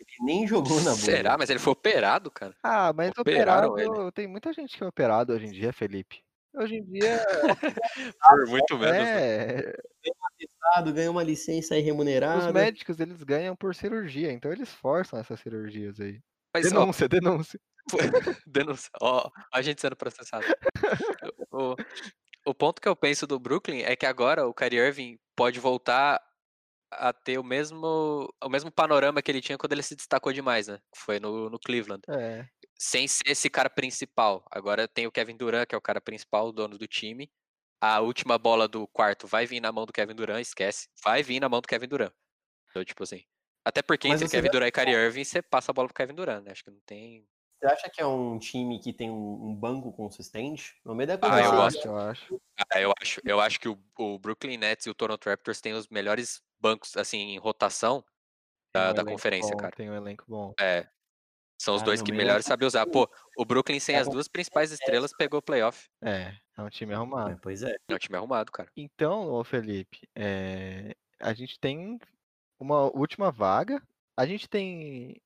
[0.00, 0.96] Ele nem jogou na bolha.
[0.96, 1.36] Será?
[1.38, 2.56] Mas ele foi operado, cara.
[2.62, 6.24] Ah, mas Operaram operado, tem muita gente que é operado hoje em dia, Felipe.
[6.54, 7.18] Hoje em dia,
[8.28, 8.98] Por muito menos.
[8.98, 9.72] né?
[10.64, 12.52] Estado, Ganhou uma licença aí os remunerada.
[12.52, 16.20] médicos, eles ganham por cirurgia, então eles forçam essas cirurgias aí.
[16.54, 17.60] Mas, ó, Denúncia, denúncia.
[18.46, 18.90] denúncia.
[19.00, 20.44] Ó, a gente sendo processado.
[21.50, 21.74] o,
[22.46, 26.20] o ponto que eu penso do Brooklyn é que agora o Kyrie Irving pode voltar
[26.92, 30.68] a ter o mesmo, o mesmo panorama que ele tinha quando ele se destacou demais,
[30.68, 30.78] né?
[30.94, 32.02] Foi no, no Cleveland.
[32.10, 32.46] É,
[32.78, 34.44] Sem ser esse cara principal.
[34.50, 37.30] Agora tem o Kevin Durant, que é o cara principal, o dono do time.
[37.84, 40.88] A última bola do quarto vai vir na mão do Kevin Durant, esquece.
[41.02, 42.12] Vai vir na mão do Kevin Durant.
[42.70, 43.24] Então, tipo assim.
[43.64, 46.14] Até porque Mas entre Kevin Durant e Kyrie Irving, você passa a bola pro Kevin
[46.14, 46.52] Durant, né?
[46.52, 47.26] Acho que não tem.
[47.58, 50.76] Você acha que é um time que tem um, banco consistente?
[50.84, 51.78] No meio da Ah, eu gosto.
[51.78, 52.40] acho, eu acho.
[52.70, 55.72] Ah, eu acho, eu acho que o, o Brooklyn Nets e o Toronto Raptors têm
[55.72, 58.04] os melhores bancos, assim, em rotação
[58.72, 59.74] da, um da conferência, bom, cara.
[59.74, 60.54] Tem um elenco bom.
[60.60, 60.88] É.
[61.60, 62.86] São os Cara, dois que da- sabem usar.
[62.90, 65.88] Pô, o Brooklyn sem as Pega um- duas principais estrelas pegou o playoff.
[66.00, 67.32] É, é um time arrumado.
[67.32, 67.76] É, pois é.
[67.88, 68.70] É um time arrumado, cara.
[68.76, 71.98] Então, ô Felipe, é, a gente tem
[72.58, 73.82] uma última vaga.
[74.16, 75.20] A gente tem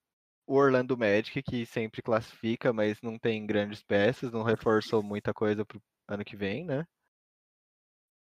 [0.47, 5.65] o Orlando Magic, que sempre classifica, mas não tem grandes peças, não reforçou muita coisa
[5.65, 6.87] pro ano que vem, né?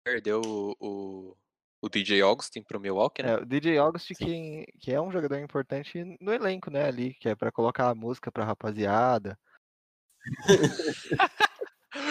[0.04, 1.36] Perdeu o, o,
[1.82, 3.32] o DJ Augustin pro Milwaukee, né?
[3.32, 4.14] É, o DJ August, Sim.
[4.14, 7.94] que, que é um jogador importante no elenco, né, ali, que é pra colocar a
[7.94, 9.36] música pra rapaziada.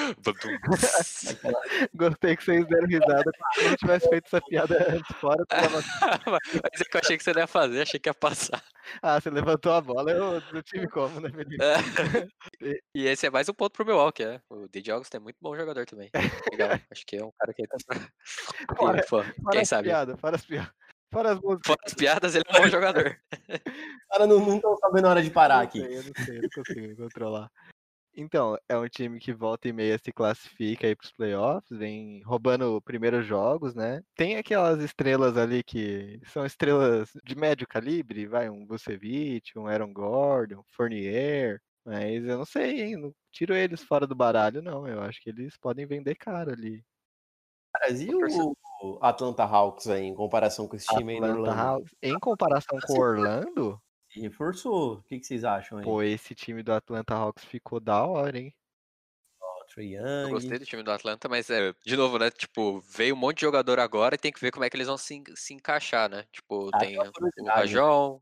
[1.96, 5.48] Gostei que vocês deram risada, se eu não tivesse feito essa piada antes, fora, tu
[5.48, 5.82] tava...
[6.32, 8.64] Mas é que eu achei que você não ia fazer, achei que ia passar.
[9.02, 11.58] Ah, você levantou a bola, eu do time como, né, Felipe?
[11.64, 12.78] É.
[12.96, 14.42] E esse é mais um ponto pro Milwaukee, né?
[14.50, 16.10] O DJ Augustin é muito bom jogador também.
[16.52, 16.70] Legal.
[16.92, 17.64] Acho que é um cara que.
[18.78, 19.88] Fora- E, pô, Fora quem as sabe?
[19.88, 20.72] piadas, fora as piadas.
[21.12, 21.68] Fora as músicas.
[21.68, 23.18] Fora as piadas, ele é um bom jogador.
[23.50, 25.80] Os caras não estão sabendo a hora de parar Eu aqui.
[25.80, 27.50] eu não sei, eu não consigo me controlar.
[28.16, 32.82] Então, é um time que volta e meia se classifica aí pros playoffs, vem roubando
[32.82, 34.04] primeiros jogos, né?
[34.16, 39.92] Tem aquelas estrelas ali que são estrelas de médio calibre, vai, um Vucevic, um Aaron
[39.92, 42.98] Gordon, um Fournier, mas eu não sei, hein?
[42.98, 44.88] Não tiro eles fora do baralho, não.
[44.88, 46.84] Eu acho que eles podem vender caro ali.
[47.74, 51.62] Caras, e o Atlanta Hawks aí, em comparação com esse time aí do Atlanta Orlando?
[51.62, 53.82] Hawks, em comparação com o Orlando,
[54.14, 55.00] Se reforçou.
[55.00, 55.84] O que, que vocês acham aí?
[55.84, 58.54] pô, esse time do Atlanta Hawks ficou da hora, hein?
[59.42, 60.30] Ó, Trae Eu Young.
[60.30, 62.30] gostei do time do Atlanta, mas é, de novo, né?
[62.30, 64.86] Tipo, veio um monte de jogador agora e tem que ver como é que eles
[64.86, 66.26] vão se, se encaixar, né?
[66.32, 67.46] Tipo, Ah, tem uma o.
[67.48, 68.22] Rajon,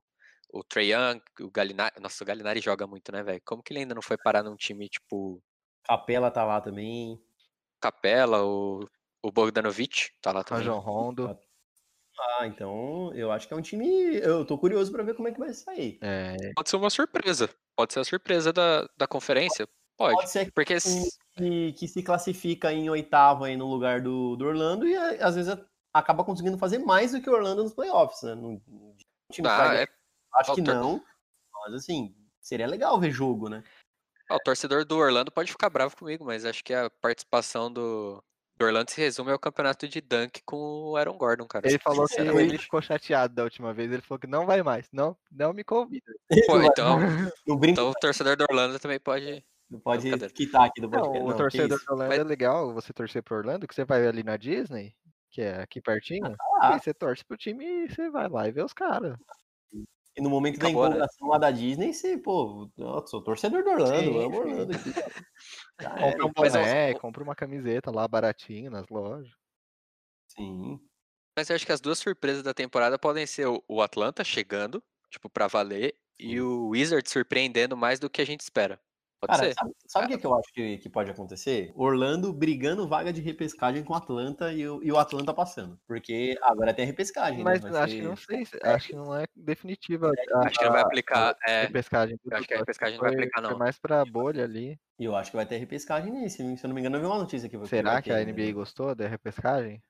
[0.54, 1.99] o Trae Young, o Galinari.
[1.99, 3.41] Nossa, o Galinari joga muito, né, velho?
[3.43, 5.43] Como que ele ainda não foi parar num time tipo
[5.84, 7.21] Capela tá lá também.
[7.82, 8.88] Capela, o,
[9.21, 10.65] o Bogdanovic, tá lá também.
[10.65, 11.38] Rajon Rondo.
[12.21, 14.15] Ah, então eu acho que é um time.
[14.17, 15.97] Eu tô curioso pra ver como é que vai sair.
[16.01, 17.49] É, Pode ser uma surpresa.
[17.75, 19.67] Pode ser a surpresa da, da conferência.
[19.97, 20.15] Pode.
[20.15, 20.77] Pode ser Porque
[21.36, 25.57] que, que, se classifica em oitavo aí no lugar do, do Orlando e às vezes
[25.93, 28.36] acaba conseguindo fazer mais do que o Orlando nos playoffs, né?
[28.36, 28.95] No, no
[29.31, 29.88] time Ah, é,
[30.36, 31.03] acho que não,
[31.65, 33.63] mas assim, seria legal ver jogo, né?
[34.29, 38.23] o torcedor do Orlando pode ficar bravo comigo, mas acho que a participação do,
[38.62, 41.67] do Orlando se resume ao campeonato de dunk com o Aaron Gordon, cara.
[41.67, 43.91] Ele falou que ele ficou chateado da última vez.
[43.91, 44.88] Ele falou que não vai mais.
[44.91, 46.06] Não, não me convida.
[46.47, 47.00] Pô, então,
[47.67, 49.43] então o torcedor do Orlando também pode.
[49.69, 51.19] não pode quitar aqui do Não, podcast.
[51.19, 53.84] o Não, que torcedor do Orlando Mas- é legal você torcer pro Orlando, que você
[53.86, 54.93] vai ali na Disney,
[55.32, 56.76] que é aqui pertinho, Ah.
[56.76, 59.15] e você torce pro time e você vai lá e vê os caras.
[60.13, 60.95] E no momento Acabou, da né?
[60.97, 64.39] empolgação lá da Disney, você, pô, eu sou torcedor do Orlando, Sim, amo.
[64.39, 64.91] Orlando aqui,
[65.89, 69.32] Compra era, um boné, compra uma camiseta lá baratinho nas lojas.
[70.28, 70.80] sim.
[71.38, 75.30] Mas eu acho que as duas surpresas da temporada podem ser o, Atlanta chegando, tipo,
[75.30, 78.80] pra valer, e o Wizard surpreendendo mais do que a gente espera.
[79.21, 79.53] Pode Cara, ser?
[79.88, 81.71] sabe, o que, que eu acho que, que pode acontecer?
[81.75, 85.79] Orlando brigando vaga de repescagem com o Atlanta e o, e o Atlanta passando.
[85.88, 87.69] Porque agora tem a repescagem, Mas né?
[87.69, 90.12] Vai acho que não sei, se- acho que não é definitiva.
[90.34, 91.36] a- Acho que não vai a- aplicar.
[91.45, 92.17] a É, repescagem.
[92.31, 93.60] acho que a repescagem não vai aplicar, não.
[93.60, 94.79] mais pra bolha ali.
[94.97, 96.38] E eu acho que vai ter repescagem nesse.
[96.57, 97.67] Se eu não me engano, eu vi uma notícia aqui.
[97.67, 98.51] Será que a ter, NBA né?
[98.53, 99.84] gostou da repescagem?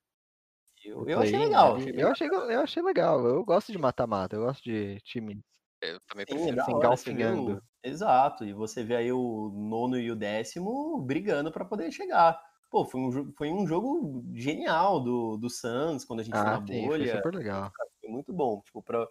[0.84, 1.78] Eu, eu achei legal.
[1.78, 3.26] bem Eu achei, eu achei legal.
[3.26, 4.36] Eu gosto de mata-mata.
[4.36, 5.39] Eu gosto de time.
[5.82, 6.62] Eu também Sim, prefiro.
[6.62, 7.62] assim, galfinhando.
[7.84, 12.39] Exato, e você vê aí o nono e o décimo brigando pra poder chegar.
[12.70, 16.54] Pô, foi um, foi um jogo genial do, do Suns quando a gente foi Ah,
[16.54, 17.17] na sim, foi bolha.
[17.17, 17.72] super legal.
[18.00, 18.62] Foi muito bom.
[18.62, 19.08] Tipo, pra,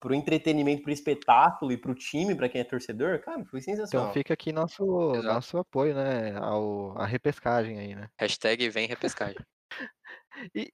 [0.00, 4.06] pro entretenimento, pro espetáculo e pro time, pra quem é torcedor, cara, foi sensacional.
[4.06, 5.22] Então fica aqui nosso, Exato.
[5.34, 6.34] nosso apoio, né?
[6.36, 8.08] Ao, a repescagem aí, né?
[8.18, 9.36] Hashtag vem repescagem.
[10.54, 10.72] E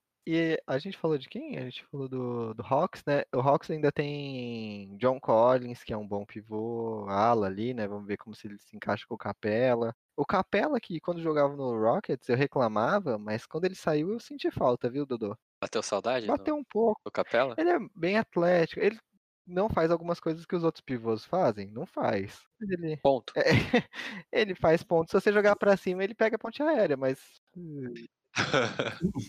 [0.67, 1.57] a gente falou de quem?
[1.57, 3.23] A gente falou do, do Hawks, né?
[3.33, 7.87] O Hawks ainda tem John Collins, que é um bom pivô, ala ali, né?
[7.87, 9.95] Vamos ver como se ele se encaixa com o Capela.
[10.15, 14.51] O Capela, que quando jogava no Rockets eu reclamava, mas quando ele saiu eu senti
[14.51, 15.35] falta, viu, Dodô?
[15.61, 17.01] Bateu saudade Bateu um pouco.
[17.03, 17.55] do Capela?
[17.57, 18.79] Ele é bem atlético.
[18.81, 18.99] Ele
[19.47, 21.71] não faz algumas coisas que os outros pivôs fazem?
[21.71, 22.41] Não faz.
[22.61, 23.33] Ele, Ponto.
[23.35, 23.41] é,
[24.31, 25.11] ele faz pontos.
[25.11, 27.19] Se você jogar pra cima, ele pega a ponte aérea, mas
[29.01, 29.21] hum,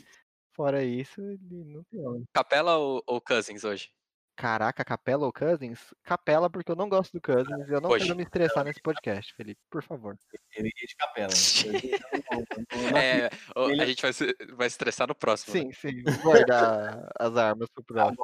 [0.53, 2.25] fora isso, ele não tem onde.
[2.33, 3.91] Capela ou, ou Cousins hoje?
[4.35, 5.93] Caraca, Capela ou Cousins?
[6.03, 8.07] Capela, porque eu não gosto do Cousins e eu não Hoje.
[8.07, 10.17] quero me estressar nesse podcast, Felipe, por favor.
[10.57, 11.29] Eu iria de capela.
[12.93, 13.29] Não- É,
[13.71, 15.55] ele- a gente vai se, vai se estressar no próximo.
[15.55, 15.61] né?
[15.61, 18.23] Sim, sim, vou guardar as armas pro próximo.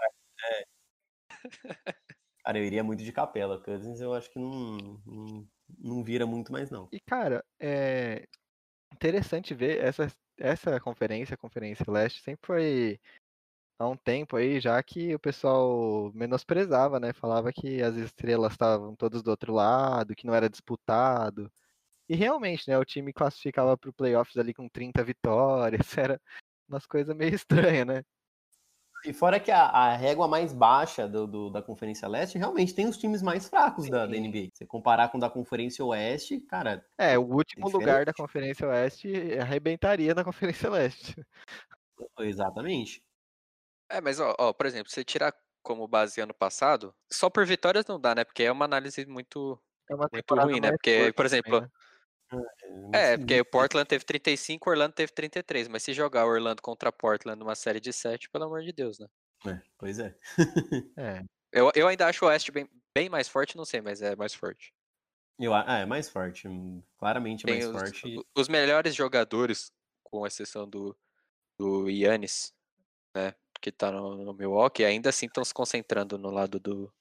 [2.45, 3.63] Cara, eu iria muito de capela.
[3.63, 6.89] Cousins eu acho que não, não, não vira muito mais, não.
[6.91, 8.27] E, cara, é
[8.93, 13.01] interessante ver essa, essa conferência, a Conferência Leste, sempre foi
[13.79, 17.13] há um tempo aí já que o pessoal menosprezava, né?
[17.13, 21.51] Falava que as estrelas estavam todas do outro lado, que não era disputado.
[22.09, 22.79] E realmente, né?
[22.79, 26.21] O time classificava para o playoffs ali com 30 vitórias, era
[26.69, 28.05] umas coisas meio estranhas, né?
[29.05, 32.87] E fora que a, a régua mais baixa do, do- da Conferência Leste, realmente tem
[32.87, 34.17] os times mais fracos da, da.
[34.17, 34.51] NBA.
[34.55, 37.73] Se comparar com o da Conferência Oeste, cara, É, o último diferente.
[37.73, 41.15] lugar da Conferência Oeste arrebentaria na Conferência Leste.
[42.19, 43.03] exatamente.
[43.89, 47.87] É, mas, ó, ó, por exemplo, você tirar como base ano passado, só por vitórias
[47.87, 48.25] não dá, né?
[48.25, 49.59] Porque é uma análise muito.
[49.89, 50.71] É uma Muito ruim, né?
[50.73, 51.71] Porque, por também, exemplo, né?
[52.93, 55.69] É, porque o Portland teve 35, Orlando teve 33.
[55.69, 59.07] Mas se jogar Orlando contra Portland numa série de 7, pelo amor de Deus, né?
[59.47, 60.15] É, pois é.
[60.97, 61.25] É.
[61.53, 64.35] Eu, eu ainda acho o Oeste bem, bem mais forte, não sei, mas é mais
[64.35, 64.75] forte.
[65.39, 66.49] Eu, ah, é mais forte.
[66.49, 68.21] hum, Claramente Tem mais os, forte.
[68.37, 70.97] os melhores jogadores, com exceção do,
[71.59, 72.53] do Yannis,
[73.15, 73.35] né?
[73.61, 76.93] Que tá no, no Milwaukee, ainda assim estão se concentrando no lado do,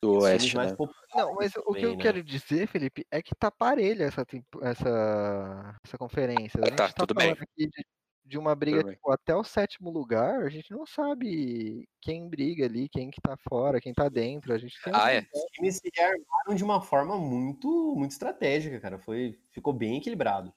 [0.00, 0.78] do Oeste, mais né?
[1.14, 2.02] Não, mas o que eu né?
[2.02, 4.24] quero dizer, Felipe, é que tá parelha essa,
[4.62, 6.60] essa, essa conferência.
[6.62, 7.34] A gente Tá, tá tudo bem.
[7.34, 7.86] falando aqui de,
[8.24, 12.88] de uma briga tipo, até o sétimo lugar, a gente não sabe quem briga ali,
[12.88, 14.52] quem que tá fora, quem tá dentro.
[14.52, 15.26] A gente tem Ah, é.
[15.32, 18.98] Os times se armaram de uma forma muito, muito estratégica, cara.
[18.98, 20.52] Foi, ficou bem equilibrado.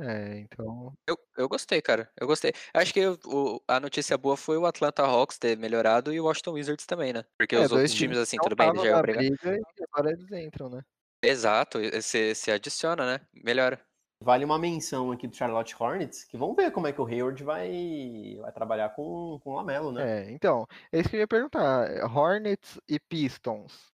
[0.00, 0.92] É, então.
[1.06, 2.10] Eu, eu gostei, cara.
[2.18, 2.52] Eu gostei.
[2.72, 6.52] Acho que o, a notícia boa foi o Atlanta Hawks ter melhorado e o Washington
[6.52, 7.24] Wizards também, né?
[7.38, 8.94] Porque é, os outros times, assim, tudo bem, eles já e
[9.92, 10.82] agora eles entram, né?
[11.22, 13.20] Exato, você se adiciona, né?
[13.44, 13.78] Melhora.
[14.22, 17.42] Vale uma menção aqui do Charlotte Hornets, que vamos ver como é que o Hayward
[17.42, 20.28] vai, vai trabalhar com, com o Lamelo, né?
[20.28, 21.88] É, então, é isso que eu ia perguntar.
[22.04, 23.90] Hornets e Pistons.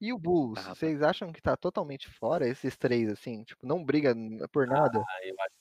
[0.00, 0.78] E o Bulls, Ah, rapaz.
[0.78, 3.42] vocês acham que tá totalmente fora esses três, assim?
[3.42, 4.14] Tipo, não briga
[4.52, 5.00] por nada?
[5.00, 5.54] Ah, eu, acho,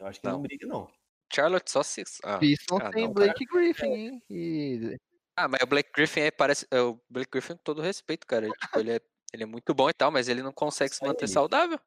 [0.00, 0.42] eu acho que não, Não.
[0.42, 0.88] briga, não.
[1.32, 2.02] Charlotte só se.
[2.24, 3.26] Ah, Pistons ah, tem não, cara.
[3.26, 4.22] Blake Griffin, hein?
[4.28, 4.96] E
[5.36, 6.66] Ah, mas o Blake Griffin é, parece.
[6.70, 8.46] é, O Blake Griffin, com todo respeito, cara.
[8.46, 9.00] ele, tipo, ele, é,
[9.32, 11.78] ele é muito bom e tal, mas ele não consegue se manter saudável.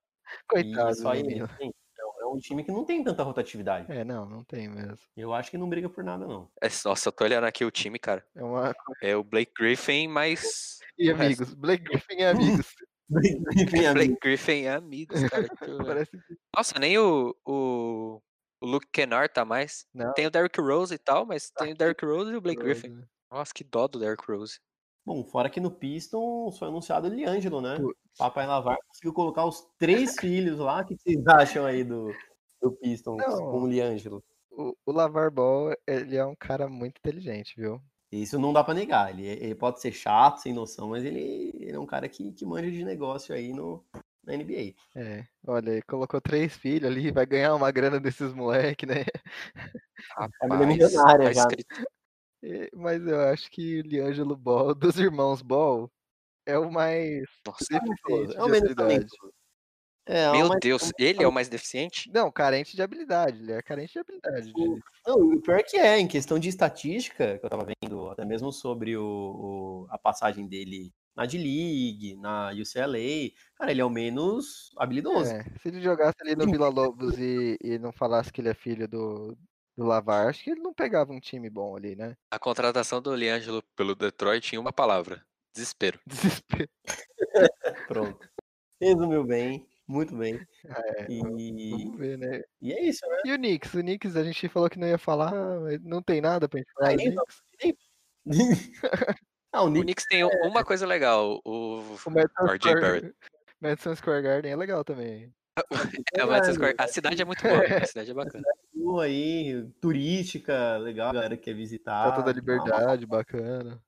[0.48, 1.72] coitado Isso aí, é um-
[2.22, 3.92] é um time que não tem tanta rotatividade.
[3.92, 4.98] É, não, não tem mesmo.
[5.16, 6.50] Eu acho que não briga por nada, não.
[6.62, 8.26] É, nossa, eu tô olhando aqui o time, cara.
[8.34, 8.74] É uma...
[9.02, 10.80] É o Blake Griffin, mas.
[10.98, 11.44] E o resto.
[11.44, 12.74] amigos, Blake Griffin e amigos.
[13.56, 13.94] Enfim, amigo.
[13.94, 15.48] Blake Griffin é amigos, cara.
[15.86, 16.12] Parece
[16.56, 18.22] Nossa, nem o, o,
[18.62, 19.86] o Luke Kennard tá mais.
[19.94, 20.14] Não.
[20.14, 22.90] Tem o Derrick Rose e tal, mas tem o Derrick Rose e o Blake Griffin.
[22.90, 23.06] né?
[23.32, 24.60] Nossa, que dó do Derrick Rose.
[25.06, 27.78] Bom, fora que no Pistons foi anunciado o Liangelo, né?
[27.78, 28.00] Putz.
[28.18, 30.82] Papai Lavar conseguiu colocar os três filhos lá.
[30.82, 32.14] O que vocês acham aí do,
[32.62, 33.52] do Pistons Não.
[33.52, 34.24] com o Liangelo?
[34.50, 37.82] O, o Lavar Ball, ele é um cara muito inteligente, viu?
[38.22, 39.10] Isso não dá pra negar.
[39.10, 42.46] Ele, ele pode ser chato, sem noção, mas ele, ele é um cara que, que
[42.46, 43.84] manja de negócio aí no,
[44.24, 44.74] na NBA.
[44.96, 49.04] É, olha, ele colocou três filhos ali, vai ganhar uma grana desses moleque, né?
[50.40, 51.48] Família milionária tá já.
[52.44, 55.90] E- Mas eu acho que o Liangelo Ball, dos irmãos Ball,
[56.46, 57.66] é o mais Nossa,
[58.38, 59.34] É o menos talentoso.
[60.06, 62.12] É, é o meu mais- Deus, ele é o mais deficiente?
[62.14, 64.52] Não, carente de habilidade, ele é carente de habilidade.
[64.54, 68.10] de- Não, o pior é que é, em questão de estatística, que eu tava vendo
[68.10, 73.86] até mesmo sobre o, o- a passagem dele na D-League, na UCLA, cara, ele é
[73.86, 75.32] o menos habilidoso.
[75.32, 78.54] É, se ele jogasse ali no Vila Lobos e, e não falasse que ele é
[78.56, 79.38] filho do,
[79.78, 82.16] do Lavar, acho que ele não pegava um time bom ali, né?
[82.32, 85.24] A contratação do Liangelo pelo Detroit tinha uma palavra:
[85.56, 86.00] desespero.
[86.06, 86.70] Desespero.
[87.88, 88.28] Pronto.
[88.82, 90.40] Resumiu bem, muito bem.
[90.66, 91.20] É, E,
[91.72, 92.42] Vamos ver, né?
[92.62, 93.18] e é isso, né?
[93.26, 93.74] E o Knicks?
[93.74, 96.72] O Knicks a gente falou que não ia falar, mas não tem nada pra gente
[96.74, 96.92] falar.
[96.92, 97.16] Ah, nem-.
[99.56, 103.16] Ah, o O Knicks Knicks tem uma coisa legal: o, O Madison RJ Square, Barrett.
[103.62, 105.32] Madison Square Garden é legal também.
[106.18, 108.44] É, o Madison Square- a cidade é muito boa, a cidade é bacana.
[108.72, 112.04] continua aí, turística, legal, a galera que quer visitar.
[112.16, 113.80] Falta da Dá uma- Liberdade, bacana.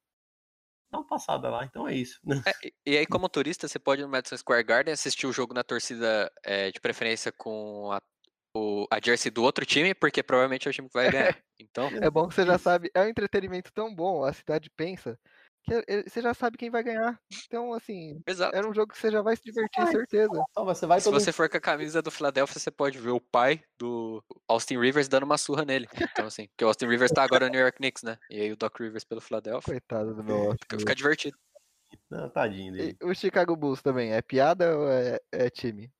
[0.95, 2.19] Dá uma passada lá, então é isso.
[2.47, 2.53] É,
[2.85, 5.63] e- aí, como turista, você pode ir no Madison Square Garden assistir o jogo na
[5.63, 7.99] torcida é, de preferência com a,
[8.55, 11.35] o- a jersey do outro time, porque provavelmente é o time que vai ganhar.
[11.59, 15.17] Então, É bom que você já sabe, é um entretenimento tão bom, a cidade pensa,
[15.65, 17.19] que é- é- você já sabe quem vai ganhar.
[17.47, 18.55] Então, assim, exato.
[18.55, 19.91] era um jogo que você já vai se divertir, vai.
[19.91, 20.43] certeza.
[20.53, 23.09] Só você vai Se todo você for com a camisa do Philadelphia, você pode ver
[23.11, 25.87] o pai do Austin Rivers dando uma surra nele.
[26.11, 28.17] Então, assim, porque o Austin Rivers tá agora no New York Knicks, né?
[28.29, 29.73] E aí o Doc Rivers pelo Philadelphia.
[29.73, 30.79] Coitado do meu Fica, Austin.
[30.79, 31.37] fica divertido.
[32.09, 32.97] Não, tadinho dele.
[33.01, 35.91] E o Chicago Bulls também, é piada ou é, é time?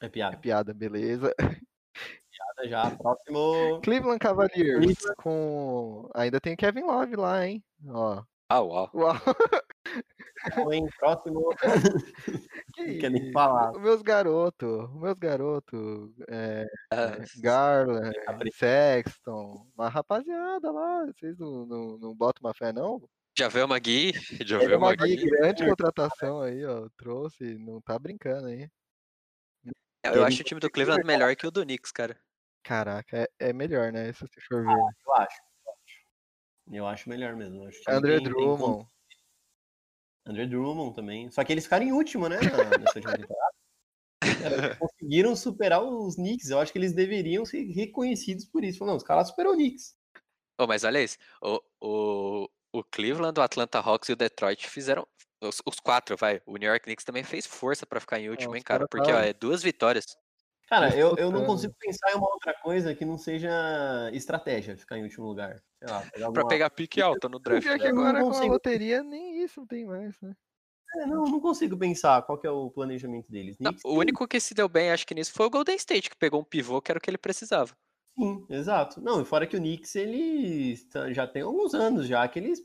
[0.00, 0.36] É É piada.
[0.36, 1.34] piada, beleza.
[1.36, 2.90] Piada já.
[2.96, 3.80] Próximo.
[3.82, 6.08] Cleveland Cavaliers com.
[6.14, 7.64] Ainda tem o Kevin Love lá, hein?
[7.88, 8.22] Ó.
[8.50, 8.90] Ah, uau.
[8.94, 9.14] Uau,
[10.72, 10.86] Hein?
[10.98, 11.50] Próximo.
[12.74, 13.72] que Não quer nem falar.
[13.72, 21.36] Os meus garotos, os meus garotos, é, Ah, Garland, Capri- Sexton, uma rapaziada lá, vocês
[21.38, 23.02] não, não, não botam uma fé não?
[23.36, 24.12] Javel Magui.
[24.46, 25.16] Javel uma Magui.
[25.28, 28.68] grande contratação aí, ó, trouxe, não tá brincando aí.
[30.04, 32.18] Eu acho o time do Cleveland melhor que o do Knicks, cara.
[32.62, 34.70] Caraca, é, é melhor, né, se você for ver.
[34.72, 34.96] Eu acho.
[35.06, 35.47] eu acho.
[36.70, 37.66] Eu acho melhor mesmo.
[37.66, 38.86] acho que André tem- tem Drummond,
[40.26, 41.30] André Drummond também.
[41.30, 42.36] Só que eles ficaram em último, né?
[42.40, 43.54] na- Nessa última temporada.
[44.42, 46.50] Cara, conseguiram superar os Knicks.
[46.50, 48.84] Eu acho que eles deveriam ser reconhecidos por isso.
[48.84, 49.96] Não, os caras superou o Knicks.
[50.60, 51.16] Ô, mas olha isso.
[51.42, 55.06] O, o, o Cleveland, o Atlanta Hawks e o Detroit fizeram.
[55.40, 56.42] Os, os quatro, vai.
[56.44, 58.86] O New York Knicks também fez força pra ficar em último, hein, cara?
[58.88, 60.04] Porque, ó, é duas vitórias.
[60.68, 63.50] Cara, eu, eu não consigo pensar em uma outra coisa que não seja
[64.12, 65.62] estratégia, ficar em último lugar.
[65.78, 67.62] Sei lá, pegar Pra alguma- pegar pique alta no draft.
[67.62, 67.90] Pior que né?
[67.90, 70.34] eu não agora com a consigo- loteria nem isso tem mais, né?
[70.96, 73.56] É, não, não consigo pensar qual que é o planejamento deles.
[73.60, 76.16] Não, o único que se deu bem, acho que nisso, foi o Golden State, que
[76.16, 77.74] pegou um pivô que era o que ele precisava.
[78.18, 79.00] Sim, exato.
[79.00, 82.60] Não, e fora que o Knicks, eles tá- já tem alguns anos já que eles,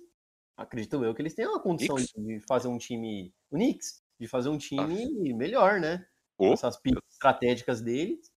[0.58, 2.14] acredito eu, que eles têm uma condição Knicks?
[2.22, 6.06] de fazer um time, o Knicks, de fazer um time melhor, né?
[6.50, 6.54] Ô.
[6.54, 8.32] Essas picks estratégicas deles.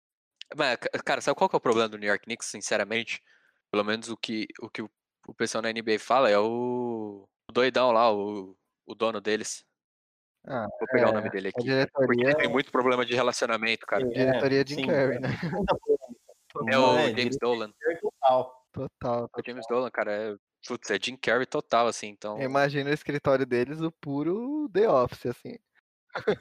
[0.56, 3.22] Mas, ca- cara, sabe qual que é o problema do New York Knicks, sinceramente?
[3.70, 4.90] Pelo menos o que o, que o,
[5.26, 9.64] o pessoal na NBA fala é o, o doidão lá, o, o dono deles.
[10.46, 11.56] Ah, Vou pegar o é, nome dele aqui.
[11.56, 14.04] Porque diretoria, ele tem muito problema de relacionamento, cara.
[14.04, 15.28] É, diretoria Jim sim, Carrey, né?
[16.68, 17.72] É o É, James Dolan.
[18.00, 18.66] total.
[18.72, 19.30] Total.
[19.36, 20.36] O James Dolan, cara, é,
[20.66, 22.40] putz, é Jim Carrey total, assim, então...
[22.40, 25.56] Imagina o escritório deles, o puro The Office, assim.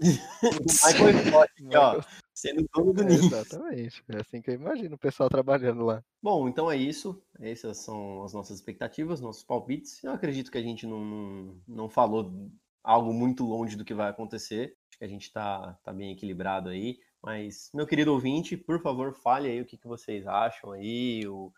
[0.01, 2.01] Michael Scott, ó,
[2.33, 3.25] sendo dono do É, Knicks.
[3.25, 4.03] exatamente.
[4.09, 6.03] É assim que eu imagino o pessoal trabalhando lá.
[6.21, 7.21] Bom, então é isso.
[7.39, 10.03] Essas são as nossas expectativas, nossos palpites.
[10.03, 12.49] Eu acredito que a gente não, não, falou
[12.83, 14.77] algo muito longe do que vai acontecer.
[14.89, 16.99] Acho que a gente tá, tá bem equilibrado aí.
[17.21, 21.47] Mas, meu querido ouvinte, por favor, fale aí o que, que vocês acham aí, o,
[21.47, 21.53] o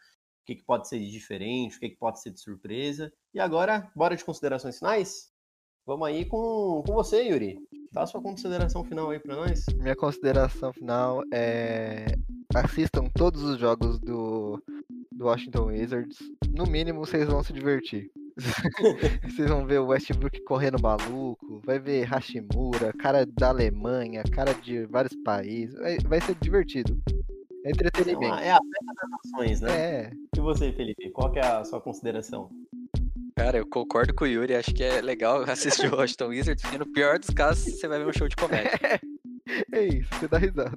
[0.45, 3.11] que, que pode ser de diferente, o que, que pode ser de surpresa.
[3.33, 5.29] E agora, bora de considerações finais?
[5.87, 7.57] Vamos aí com, com você, Yuri.
[7.93, 9.65] Dá a sua consideração final aí pra nós.
[9.77, 12.05] Minha consideração final é
[12.53, 14.61] assistam todos os jogos do,
[15.13, 16.17] do Washington Wizards.
[16.53, 18.11] No mínimo, vocês vão se divertir.
[19.23, 24.85] Vocês vão ver o Westbrook correndo maluco, vai ver Hashimura, cara da Alemanha, cara de
[24.85, 25.73] vários países.
[25.73, 27.01] Vai, vai ser divertido.
[27.65, 28.35] É entretenimento.
[28.35, 29.71] É a festa das nações, né?
[29.71, 30.11] É.
[30.35, 32.51] E você, Felipe, qual é a sua consideração?
[33.37, 36.79] Cara, eu concordo com o Yuri, acho que é legal assistir o Washington Wizards, porque
[36.79, 38.71] no pior dos casos você vai ver um show de comédia.
[39.71, 40.75] É isso, você dá risada.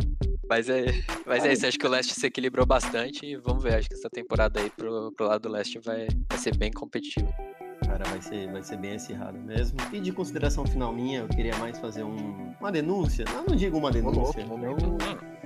[0.49, 0.85] Mas é,
[1.27, 3.97] mas é isso, acho que o leste se equilibrou bastante e vamos ver, acho que
[3.97, 7.29] essa temporada aí pro, pro lado do leste vai, vai ser bem competitiva.
[7.85, 9.77] Cara, vai ser, vai ser bem acirrado mesmo.
[9.93, 13.25] E de consideração final minha, eu queria mais fazer um, uma denúncia.
[13.35, 14.99] Eu não digo uma denúncia, louco,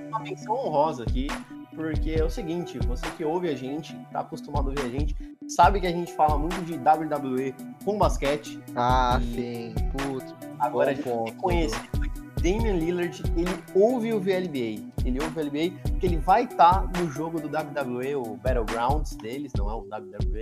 [0.07, 1.27] uma menção honrosa aqui.
[1.75, 5.15] Porque é o seguinte, você que ouve a gente, tá acostumado a ouvir a gente,
[5.47, 8.59] sabe que a gente fala muito de WWE com basquete.
[8.75, 9.73] Ah, sim.
[9.91, 11.33] Putz, Agora a gente ponto.
[11.35, 14.91] conhecer que Damian Lillard, ele ouve o VLBA.
[15.03, 19.51] Ele ouve o VLBA porque ele vai estar no jogo do WWE, o Battlegrounds deles,
[19.57, 20.41] não é o WWE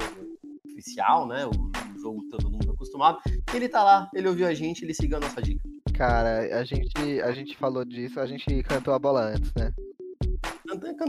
[0.65, 1.45] oficial, né?
[1.45, 3.19] O, o jogo que todo mundo tá acostumado.
[3.53, 5.61] Ele tá lá, ele ouviu a gente, ele seguiu a nossa dica.
[5.93, 9.71] Cara, a gente, a gente falou disso, a gente cantou a bola antes, né?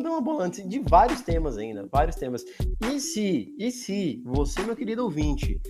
[0.02, 2.44] Bola antes de vários temas ainda, vários temas.
[2.92, 5.60] E se, e se você, meu querido ouvinte,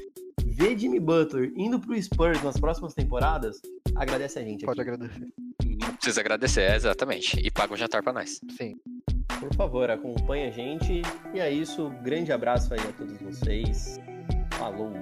[0.45, 3.61] vê Jimmy Butler indo pro Spurs nas próximas temporadas,
[3.95, 4.91] agradece a gente Pode aqui.
[4.91, 5.27] agradecer.
[5.65, 7.39] Não precisa agradecer, é, exatamente.
[7.41, 8.41] E paga um jantar pra nós.
[8.57, 8.77] Sim.
[9.41, 11.03] Por favor, acompanhe a gente.
[11.35, 11.91] E é isso.
[12.03, 13.99] Grande abraço aí a todos vocês.
[14.53, 14.93] Falou!